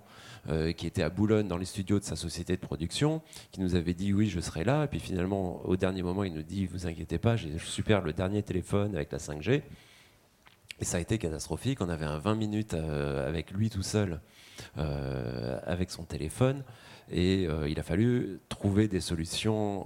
[0.50, 3.22] euh, qui était à Boulogne dans les studios de sa société de production,
[3.52, 4.84] qui nous avait dit oui, je serai là.
[4.84, 8.12] Et puis finalement, au dernier moment, il nous dit vous inquiétez pas, j'ai super le
[8.12, 9.62] dernier téléphone avec la 5G.
[10.82, 11.80] Et ça a été catastrophique.
[11.80, 14.20] On avait un 20 minutes euh, avec lui tout seul,
[14.78, 16.64] euh, avec son téléphone.
[17.12, 19.86] Et il a fallu trouver des solutions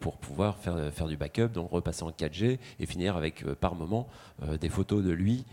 [0.00, 4.08] pour pouvoir faire, faire du backup, donc repasser en 4G et finir avec par moment
[4.60, 5.44] des photos de lui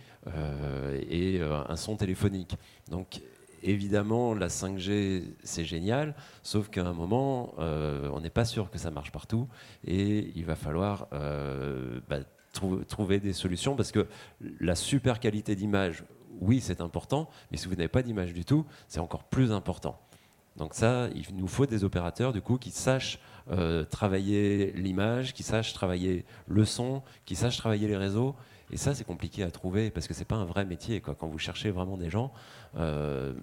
[1.10, 2.56] et un son téléphonique.
[2.90, 3.22] Donc
[3.64, 8.78] évidemment, la 5G, c'est génial, sauf qu'à un moment, euh, on n'est pas sûr que
[8.78, 9.48] ça marche partout
[9.86, 12.20] et il va falloir euh, bah,
[12.88, 14.08] trouver des solutions parce que
[14.60, 16.04] la super qualité d'image,
[16.40, 20.00] oui, c'est important, mais si vous n'avez pas d'image du tout, c'est encore plus important.
[20.58, 25.44] Donc ça, il nous faut des opérateurs du coup qui sachent euh, travailler l'image, qui
[25.44, 28.36] sachent travailler le son, qui sachent travailler les réseaux
[28.74, 31.02] et ça, c'est compliqué à trouver parce que c'est pas un vrai métier.
[31.02, 31.14] Quoi.
[31.14, 32.32] Quand vous cherchez vraiment des gens,
[32.78, 33.34] euh,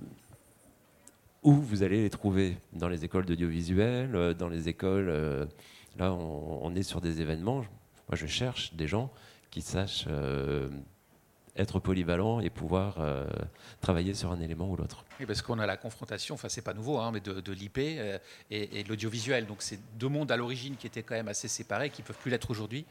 [1.43, 2.57] où vous allez les trouver?
[2.73, 5.49] Dans les écoles d'audiovisuel, euh, dans les écoles.
[5.99, 7.57] Là, on, est sur des événements.
[7.57, 9.11] Moi, je cherche des gens
[9.51, 10.07] qui sachent
[11.57, 12.99] être polyvalents et pouvoir
[13.81, 15.05] travailler sur un élément ou l'autre.
[15.21, 18.21] Oui, parce qu'on a la confrontation, enfin c'est pas nouveau, hein, mais de, l'IP et,
[18.51, 19.47] et, de l'audiovisuel.
[19.47, 22.31] Donc c'est deux mondes à l'origine qui étaient quand même assez séparés, qui peuvent plus
[22.31, 22.87] l'être aujourd'hui.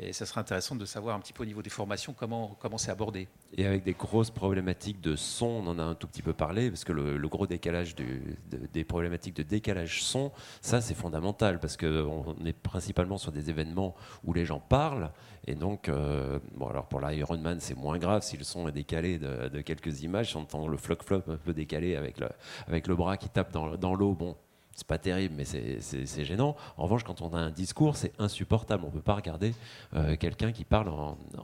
[0.00, 2.78] Et ça serait intéressant de savoir un petit peu au niveau des formations comment comment
[2.78, 3.26] c'est abordé.
[3.56, 6.70] Et avec des grosses problématiques de son, on en a un tout petit peu parlé,
[6.70, 12.36] parce que le, gros décalage des problématiques de décalage son, ça c'est fondamental, parce qu'on
[12.44, 15.10] est principalement sur des événements où les gens parlent,
[15.48, 19.18] et donc, euh, bon alors pour l'Ironman c'est moins grave si le son est décalé
[19.18, 22.28] de, quelques images, on entend le floc-flop un peu décalé avec le,
[22.66, 24.36] avec le bras qui tape dans, dans l'eau, bon,
[24.78, 26.54] c'est pas terrible, mais c'est gênant.
[26.76, 28.84] En revanche, quand on a un discours, c'est insupportable.
[28.84, 29.52] On ne peut pas regarder
[29.96, 30.88] euh, quelqu'un qui parle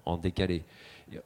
[0.05, 0.63] en, décalé.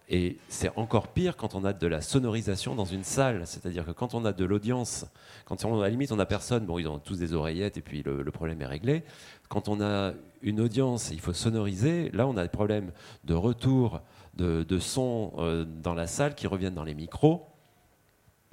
[0.09, 3.46] Et c'est encore pire quand on a de la sonorisation dans une salle.
[3.46, 5.05] C'est-à-dire que quand on a de l'audience,
[5.44, 7.82] quand on, à la limite on a personne, bon, ils ont tous des oreillettes et
[7.82, 9.05] puis le, problème est réglé.
[9.51, 12.11] Quand on a une audience, il faut sonoriser.
[12.12, 12.90] Là, on a des problèmes
[13.24, 14.01] de retour
[14.32, 17.49] de, de son euh, dans la salle qui reviennent dans les micros,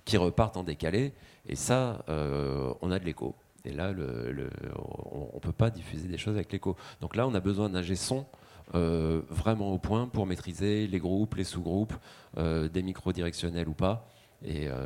[0.05, 1.13] qui repartent en décalé.
[1.47, 3.35] Et ça, euh, on a de l'écho.
[3.65, 6.77] Et là, on ne peut pas diffuser des choses avec l'écho.
[7.01, 8.25] Donc là, on a besoin d'un son
[8.73, 11.93] euh, vraiment au point pour maîtriser les groupes, les sous-groupes,
[12.37, 14.07] euh, des micros directionnels ou pas.
[14.43, 14.85] Et euh,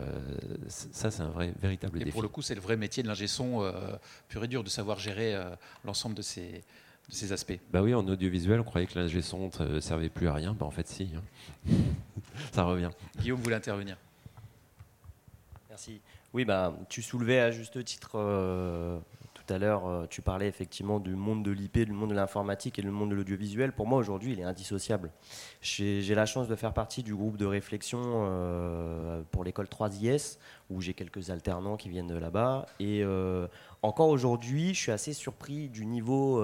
[0.67, 2.11] ça, c'est un vrai, véritable et défi.
[2.11, 3.70] Pour le coup, c'est le vrai métier de l'ingé son
[4.28, 5.36] pur et dur, de savoir gérer
[5.84, 6.63] l'ensemble de ces,
[7.09, 7.59] de ces aspects.
[7.72, 10.53] Bah oui, en audiovisuel, on croyait que l'ingé son ne servait plus à rien.
[10.53, 11.09] Bah en fait, si.
[11.15, 11.72] Hein.
[12.51, 12.91] ça revient.
[13.17, 13.97] Guillaume voulait intervenir.
[16.34, 18.99] Oui, bah, tu soulevais à juste titre euh,
[19.34, 22.77] tout à l'heure, euh, tu parlais effectivement du monde de l'IP, du monde de l'informatique
[22.77, 23.71] et du monde de l'audiovisuel.
[23.71, 25.11] Pour moi, aujourd'hui, il est indissociable.
[25.61, 30.38] J'ai la chance de faire partie du groupe de réflexion euh, pour l'école 3IS,
[30.69, 32.67] où j'ai quelques alternants qui viennent de là-bas.
[32.80, 33.03] Et
[33.82, 36.43] encore aujourd'hui, je suis assez surpris du niveau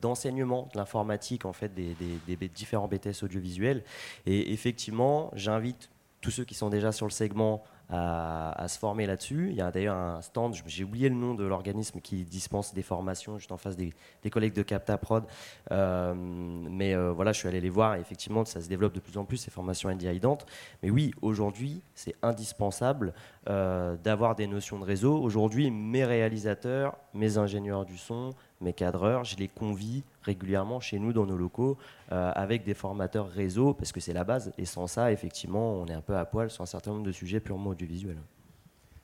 [0.00, 1.96] d'enseignement de l'informatique, en fait, des,
[2.28, 3.82] des différents BTS audiovisuels.
[4.26, 5.90] Et effectivement, j'invite
[6.20, 9.48] tous ceux qui sont déjà sur le segment à, se former là-dessus.
[9.50, 12.82] Il y a d'ailleurs un stand, j'ai oublié le nom de l'organisme qui dispense des
[12.82, 13.92] formations juste en face des,
[14.30, 15.24] collègues de CaptaProd.
[15.72, 19.00] Euh, mais euh, voilà, je suis allé les voir et effectivement, ça se développe de
[19.00, 20.46] plus en plus, ces formations NDI Dante.
[20.82, 23.14] Mais oui, aujourd'hui, c'est indispensable
[23.48, 25.16] euh, d'avoir des notions de réseau.
[25.16, 31.12] Aujourd'hui, mes réalisateurs, mes ingénieurs du son, mes cadreurs, je les convie régulièrement chez nous
[31.12, 31.78] dans nos locaux
[32.12, 34.52] euh, avec des formateurs réseau parce que c'est la base.
[34.58, 37.12] Et sans ça, effectivement, on est un peu à poil sur un certain nombre de
[37.12, 38.18] sujets purement audiovisuels.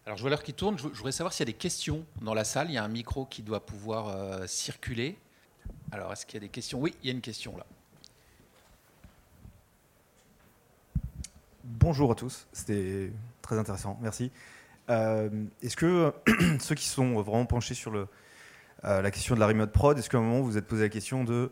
[0.06, 0.76] Alors je vois l'heure qui tourne.
[0.76, 2.68] Je voudrais savoir s'il y a des questions dans la salle.
[2.68, 5.16] Il y a un micro qui doit pouvoir euh, circuler.
[5.92, 6.80] Alors est-ce qu'il y a des questions?
[6.80, 7.64] Oui, il y a une question là.
[11.66, 14.30] bonjour à tous, c'était très intéressant, merci.
[14.88, 16.12] est-ce que
[16.60, 18.06] ceux qui sont vraiment penchés sur le,
[18.84, 20.88] la question de la remote prod, est-ce qu'à un moment vous vous êtes posé la
[20.88, 21.50] question de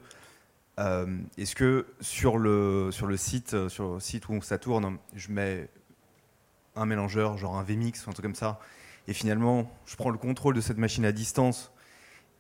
[0.79, 5.69] est-ce que sur le, sur le site, sur le site où ça tourne, je mets
[6.77, 8.59] un mélangeur, genre un VMix ou un truc comme ça,
[9.09, 11.73] et finalement je prends le contrôle de cette machine à distance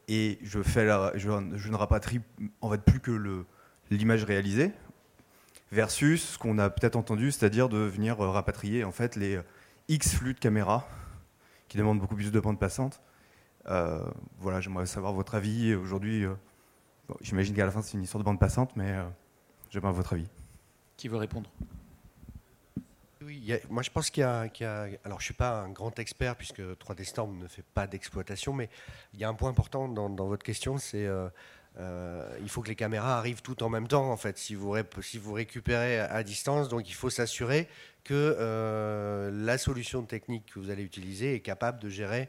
[0.08, 2.20] et je, fais je, ne rapatrie
[2.60, 3.44] en fait plus que
[3.90, 4.72] l'image réalisée,
[5.70, 9.40] versus ce qu'on a peut-être entendu, c'est-à-dire de venir rapatrier en fait les
[9.88, 10.86] X flux de caméra
[11.68, 13.00] qui demandent beaucoup plus de bande passante.
[13.68, 14.04] Euh,
[14.38, 16.24] voilà, j'aimerais savoir votre avis aujourd'hui.
[16.24, 16.34] Euh,
[17.20, 19.04] j'imagine qu'à la fin c'est une histoire de bande passante, mais euh,
[19.70, 20.28] j'aimerais votre avis.
[20.96, 21.50] Qui veut répondre?
[23.24, 24.40] Oui, moi je pense qu'il y, a.
[24.44, 28.52] Alors je ne suis pas un grand expert puisque 3D Storm ne fait pas d'exploitation,
[28.52, 28.68] mais
[29.14, 31.28] il y a un point important dans, votre question, c'est euh,
[31.78, 34.38] euh, il faut que les caméras arrivent toutes en même temps en fait.
[34.38, 37.68] Si vous, si vous récupérez à distance, donc il faut s'assurer
[38.04, 42.28] que euh, la solution technique que vous allez utiliser est capable de gérer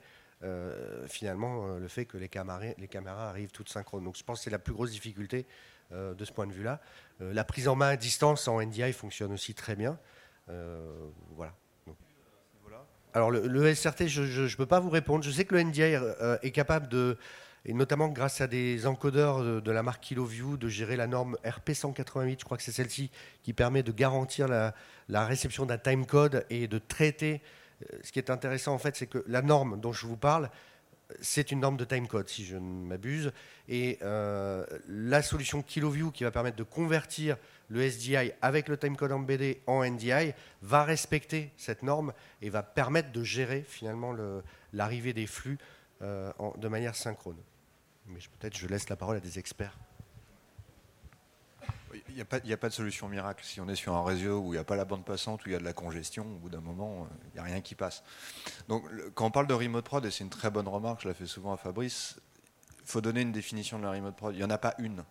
[1.08, 4.04] finalement le fait que les caméras, arrivent toutes synchrones.
[4.04, 5.46] Donc je pense que c'est la plus grosse difficulté
[5.92, 6.82] de ce point de vue-là.
[7.20, 9.98] la prise en main à distance en NDI fonctionne aussi très bien.
[10.50, 11.54] Euh, voilà.
[13.16, 15.24] Alors le, SRT, je ne peux pas vous répondre.
[15.24, 17.16] Je sais que le NDI euh, est capable de,
[17.64, 22.40] et notamment grâce à des encodeurs de, la marque KiloView, de gérer la norme RP188,
[22.40, 23.12] je crois que c'est celle-ci,
[23.44, 27.42] qui permet de garantir la réception d'un timecode et de traiter.
[28.04, 30.50] Ce qui est intéressant en fait, c'est que la norme dont je vous parle,
[31.22, 33.32] c'est une norme de timecode, si je ne m'abuse.
[33.68, 37.38] Et euh, la solution KiloView, qui va permettre de convertir
[37.70, 43.12] le SDI avec le timecode embeddé en NDI, va respecter cette norme et va permettre
[43.12, 44.16] de gérer finalement
[44.74, 45.58] l'arrivée des flux
[46.02, 47.38] euh, de manière synchrone.
[48.08, 49.78] Mais peut-être je laisse la parole à des experts.
[52.10, 53.44] Il n'y a, pas de solution miracle.
[53.44, 55.50] Si on est sur un réseau où il n'y a pas la bande passante, où
[55.50, 57.62] il y a de la congestion, au bout d'un moment, euh, il n'y a rien
[57.62, 58.04] qui passe.
[58.68, 61.14] Donc, quand on parle de remote prod, et c'est une très bonne remarque, je la
[61.14, 62.20] fais souvent à Fabrice,
[62.82, 64.34] il faut donner une définition de la remote prod.
[64.34, 65.04] Il n'y en a pas une.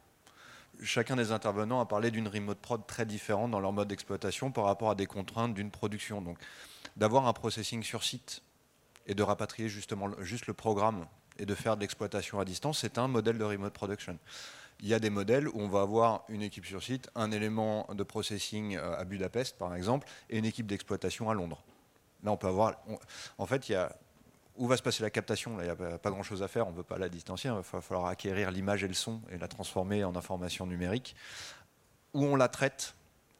[0.82, 4.64] Chacun des intervenants a parlé d'une remote prod très différente dans leur mode d'exploitation par
[4.64, 6.22] rapport à des contraintes d'une production.
[6.22, 6.38] Donc,
[6.96, 8.42] d'avoir un processing sur site
[9.06, 11.06] et de rapatrier justement juste le programme
[11.38, 14.18] et de faire de l'exploitation à distance, c'est un modèle de remote production
[14.82, 17.86] il y a des modèles où on va avoir une équipe sur site, un élément
[17.94, 21.62] de processing euh, à Budapest, par exemple, et une équipe d'exploitation à Londres.
[22.24, 22.74] Là, on peut avoir.
[23.38, 23.96] en fait, il y a.
[24.56, 25.56] Où va se passer la captation?
[25.56, 27.48] Là, il n'y a pas grand-chose à faire, on ne peut pas la distancier.
[27.48, 31.16] Il va falloir acquérir l'image et le son et la transformer en information numérique.
[32.12, 32.94] Où on la traite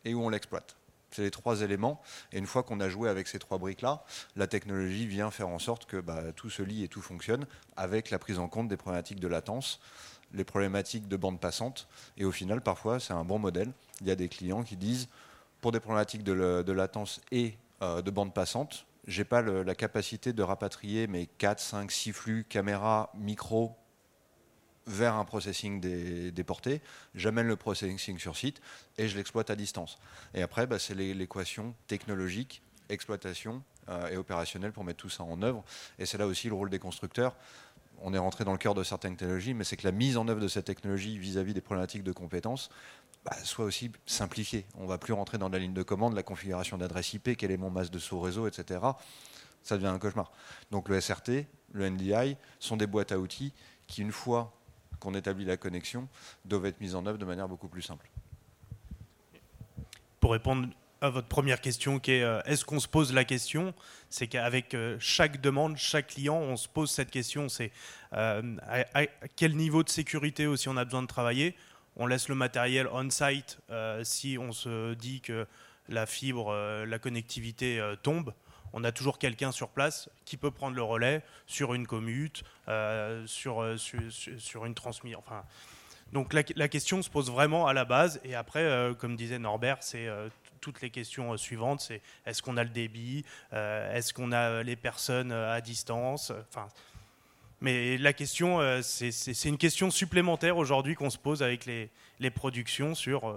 [0.06, 0.76] et où on l'exploite.
[1.10, 2.00] C'est les trois éléments.
[2.32, 4.04] Et une fois qu'on a joué avec ces trois briques-là,
[4.36, 8.10] la technologie vient faire en sorte que bah, tout se lie et tout fonctionne avec
[8.10, 9.80] la prise en compte des problématiques de latence
[10.32, 11.88] les problématiques de bande passante.
[12.16, 13.72] Et au final, parfois, c'est un bon modèle.
[14.00, 15.08] Il y a des clients qui disent,
[15.60, 20.42] pour des problématiques de, latence et euh, de bande passante, j'ai pas la capacité de
[20.42, 23.76] rapatrier mes 4, 5, 6 flux caméra, micro
[24.86, 25.80] vers un processing
[26.30, 26.80] déporté,
[27.14, 28.60] j'amène le processing sur site
[28.98, 29.98] et je l'exploite à distance.
[30.34, 35.40] Et après, bah, c'est l'équation technologique, exploitation euh, et opérationnelle pour mettre tout ça en
[35.42, 35.64] œuvre.
[35.98, 37.36] Et c'est là aussi le rôle des constructeurs
[38.00, 40.26] on est rentré dans le cœur de certaines technologies, mais c'est que la mise en
[40.28, 42.70] œuvre de cette technologie vis-à-vis des problématiques de compétences
[43.24, 44.66] bah, soit aussi simplifiée.
[44.74, 47.52] On ne va plus rentrer dans la ligne de commande, la configuration d'adresse IP, quel
[47.52, 48.80] est mon masse de sous-réseau, etc.
[49.62, 50.32] Ça devient un cauchemar.
[50.72, 53.52] Donc le SRT, le NDI sont des boîtes à outils
[53.86, 54.52] qui, une fois
[54.98, 56.08] qu'on établit la connexion,
[56.44, 58.10] doivent être mises en œuvre de manière beaucoup plus simple.
[60.18, 60.68] Pour répondre
[61.10, 63.74] votre première question qui est euh, est-ce qu'on se pose la question?
[64.10, 67.48] C'est qu'avec euh, chaque demande, chaque client, on se pose cette question.
[67.48, 67.72] C'est
[68.12, 71.56] euh, à, quel niveau de sécurité aussi on a besoin de travailler?
[71.96, 73.58] On laisse le matériel on-site
[74.02, 75.46] si on se dit que
[75.90, 76.54] la fibre,
[76.86, 78.32] la connectivité tombe.
[78.72, 82.44] On a toujours quelqu'un sur place qui peut prendre le relais sur une commute,
[83.26, 85.18] sur, sur, une transmission.
[85.18, 85.44] Enfin,
[86.14, 88.22] donc la, la, question se pose vraiment à la base.
[88.24, 90.08] Et après, comme disait Norbert, c'est
[90.62, 94.62] toutes les questions euh, suivantes, c'est est-ce qu'on a le débit, euh, est-ce qu'on a
[94.62, 96.68] les personnes euh, à distance, enfin.
[97.60, 103.32] Mais la question, c'est une question supplémentaire aujourd'hui qu'on se pose avec les, productions sur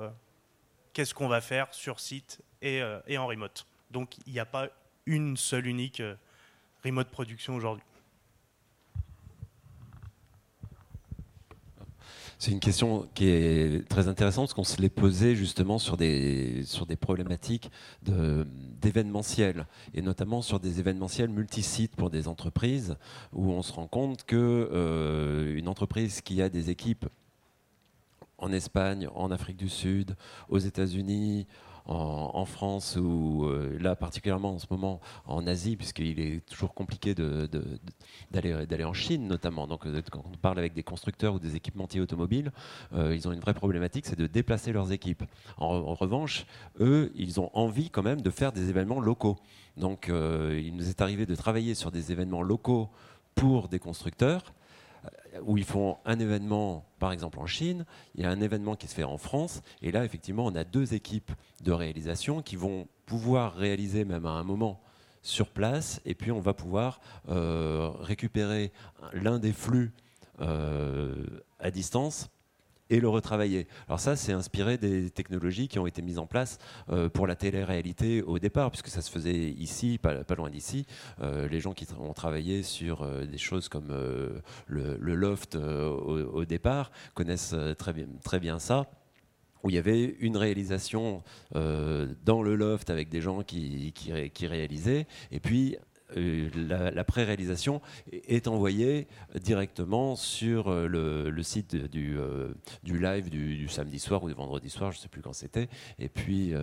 [0.94, 2.82] qu'est-ce qu'on va faire sur site et
[3.20, 3.68] en remote.
[3.92, 4.70] Donc il n'y a pas
[5.06, 6.02] une seule unique
[6.84, 7.84] remote production aujourd'hui.
[12.38, 16.66] C'est une question qui est très intéressante parce qu'on se l'est posé justement sur des,
[17.00, 17.72] problématiques
[18.02, 22.98] d'événementiel et notamment sur des événementiels multisites pour des entreprises
[23.32, 27.06] où on se rend compte que euh, entreprise qui a des équipes
[28.38, 30.16] en Espagne, en Afrique du Sud,
[30.50, 31.48] aux États-Unis,
[31.86, 37.14] en, France ou là particulièrement en ce moment en Asie, puisqu'il est toujours compliqué
[38.32, 39.68] d'aller en Chine notamment.
[39.68, 42.52] Donc quand on parle avec des constructeurs ou des équipementiers automobiles,
[42.94, 45.24] ils ont une vraie problématique, c'est de déplacer leurs équipes.
[45.58, 46.46] En, revanche,
[46.80, 49.38] eux, ils ont envie quand même de faire des événements locaux.
[49.78, 52.90] Donc il nous est arrivé de travailler sur des événements locaux
[53.36, 54.55] pour des constructeurs
[55.44, 57.86] où ils font un événement, par exemple en Chine,
[58.16, 60.64] il y a un événement qui se fait en France, et là, effectivement, on a
[60.64, 61.32] deux équipes
[61.64, 64.82] de réalisation qui vont pouvoir réaliser même à un moment
[65.22, 67.00] sur place, et puis on va pouvoir
[67.30, 68.72] euh, récupérer
[69.14, 69.92] l'un des flux
[70.42, 71.26] euh,
[71.60, 72.30] à distance
[72.90, 73.68] et le retravailler.
[73.88, 76.60] Alors ça, c'est inspiré des technologies qui ont été mises en place
[76.90, 80.86] euh, pour la télé-réalité au départ, puisque ça se faisait ici, pas, loin d'ici.
[81.22, 83.88] Euh, les gens qui ont travaillé sur euh, des choses comme
[84.68, 88.88] le, loft au, départ connaissent très bien, ça
[89.64, 91.24] où il y avait une réalisation
[91.54, 95.78] dans le loft avec des gens qui, qui réalisaient, et puis
[96.18, 96.50] euh,
[96.94, 97.82] la, pré-réalisation
[98.12, 99.08] est envoyée
[99.42, 102.54] directement sur euh, le, site du, euh,
[102.84, 105.68] du live du, samedi soir ou du vendredi soir, je ne sais plus quand c'était,
[106.00, 106.54] et puis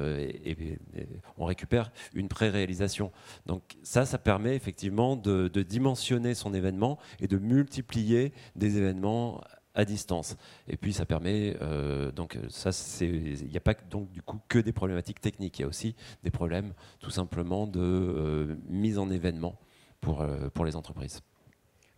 [1.38, 3.10] on récupère une pré-réalisation.
[3.46, 9.42] Donc ça, ça permet effectivement de dimensionner son événement et de multiplier des événements
[9.74, 10.36] à distance.
[10.68, 14.40] Et puis ça permet, euh, donc ça c'est, il n'y a pas donc du coup
[14.48, 18.98] que des problématiques techniques, il y a aussi des problèmes tout simplement de euh, mise
[18.98, 19.58] en événement
[20.00, 21.22] pour, euh, pour les entreprises.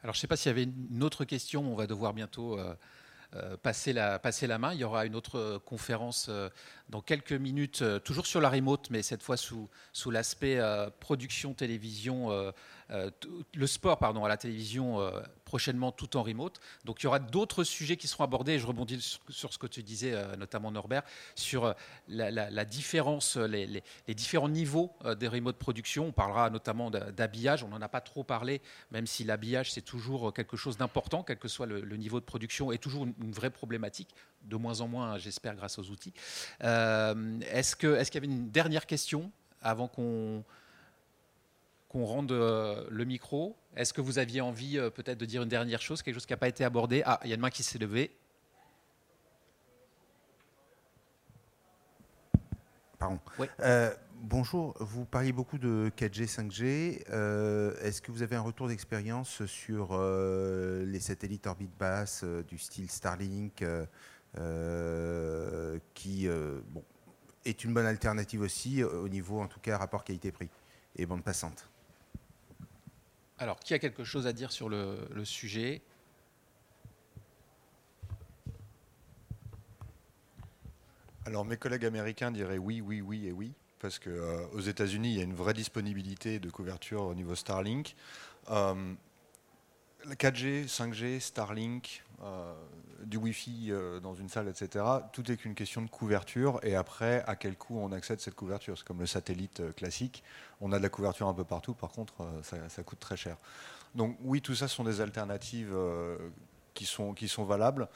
[0.02, 2.58] Alors je ne sais pas s'il y avait une autre question, on va devoir bientôt
[3.62, 4.74] passer, la, passer la main.
[4.74, 6.30] Il y aura une autre conférence
[6.90, 10.60] dans quelques minutes, toujours sur la remote, mais cette fois sous, sous l'aspect
[11.00, 12.28] production télévision
[12.90, 16.60] le sport pardon, à la télévision euh, prochainement tout en remote.
[16.84, 18.58] Donc il y aura d'autres sujets qui seront abordés.
[18.58, 21.02] Je rebondis sur, ce que tu disais, euh, notamment Norbert,
[21.34, 21.74] sur
[22.08, 26.06] la, différence, les, différents niveaux des remote production.
[26.06, 27.62] On parlera notamment d'habillage.
[27.62, 28.60] On n'en a pas trop parlé,
[28.90, 32.72] même si l'habillage c'est toujours quelque chose d'important, quel que soit le, niveau de production,
[32.72, 34.14] est toujours une, vraie problématique.
[34.42, 36.12] De moins en moins, j'espère, grâce aux outils.
[36.60, 39.30] est-ce qu'il y avait une dernière question
[39.62, 40.44] avant qu'on
[41.94, 43.56] qu'on rende euh, le micro.
[43.76, 46.32] Est-ce que vous aviez envie euh, peut-être de dire une dernière chose, quelque chose qui
[46.32, 47.04] n'a pas été abordé?
[47.06, 48.10] Ah, il y a une main qui s'est levée.
[52.98, 53.20] Pardon.
[53.60, 57.06] Euh, bonjour, vous parliez beaucoup de 4G, 5G.
[57.80, 63.64] Est-ce que vous avez un retour d'expérience sur les satellites orbite basse du style Starlink
[65.94, 66.82] qui bon,
[67.44, 70.48] est une bonne alternative aussi au niveau, en tout cas, rapport qualité-prix
[70.96, 71.68] et bande passante?
[73.38, 75.82] Alors, qui a quelque chose à dire sur le, sujet?
[81.26, 85.18] Alors, mes collègues américains diraient oui, oui, oui et oui, parce qu'aux euh, États-Unis, il
[85.18, 87.96] y a une vraie disponibilité de couverture au niveau Starlink.
[88.50, 88.94] Euh,
[90.12, 92.54] 4G, 5G, Starlink, euh,
[93.04, 94.84] du Wi-Fi euh, dans une salle, etc.
[95.12, 96.58] Tout est qu'une question de couverture.
[96.62, 98.78] Et après, à quel coût on accède à cette couverture?
[98.78, 100.22] C'est comme le satellite euh, classique.
[100.60, 101.74] On a de la couverture un peu partout.
[101.74, 103.36] Par contre, ça, coûte très cher.
[103.94, 105.76] Donc oui, tout ça sont des alternatives
[106.72, 107.88] qui, sont, valables.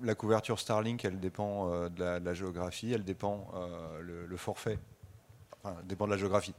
[0.00, 2.92] La couverture Starlink, elle dépend de la, géographie.
[2.92, 3.52] Elle dépend
[4.00, 4.78] le, forfait.
[5.62, 6.54] Enfin, dépend de la géographie.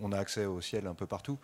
[0.00, 1.38] On a accès au ciel un peu partout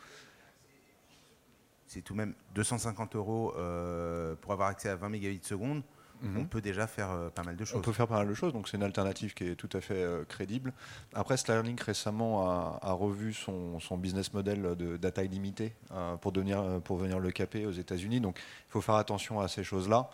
[1.87, 5.83] c'est tout de même 250 euros euh, pour avoir accès à 20 mégabits seconde.
[6.23, 6.39] Mhm.
[6.39, 7.79] On peut déjà faire euh, pas mal de choses.
[7.79, 9.81] On peut faire pas mal de choses, donc c'est une alternative qui est tout à
[9.81, 10.73] fait euh, crédible.
[11.13, 12.49] Après, Starlink récemment
[12.81, 15.75] a, revu son, business model de data illimitée
[16.21, 18.21] pour, devenir, pour venir le caper aux États-Unis.
[18.21, 20.09] Donc il faut faire attention à ces choses-là.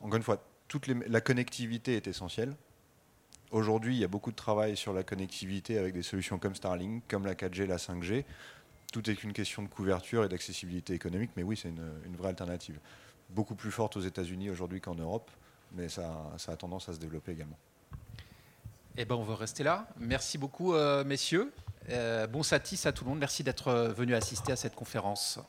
[0.00, 2.54] Encore une fois, toute la connectivité est essentielle.
[3.50, 7.04] Aujourd'hui, il y a beaucoup de travail sur la connectivité avec des solutions comme Starlink,
[7.08, 8.24] comme la 4G, la 5G
[8.94, 12.78] tout est qu'une question de couverture et d'accessibilité économique, mais oui, c'est une, vraie alternative.
[13.28, 15.32] Beaucoup plus forte aux États-Unis aujourd'hui qu'en Europe,
[15.72, 17.58] mais ça, a tendance à se développer également.
[18.96, 19.88] Eh ben, on va rester là.
[19.98, 21.52] Merci beaucoup, euh, messieurs.
[21.90, 23.18] Euh, bon satis à tout le monde.
[23.18, 25.40] Merci d'être venu assister à cette conférence.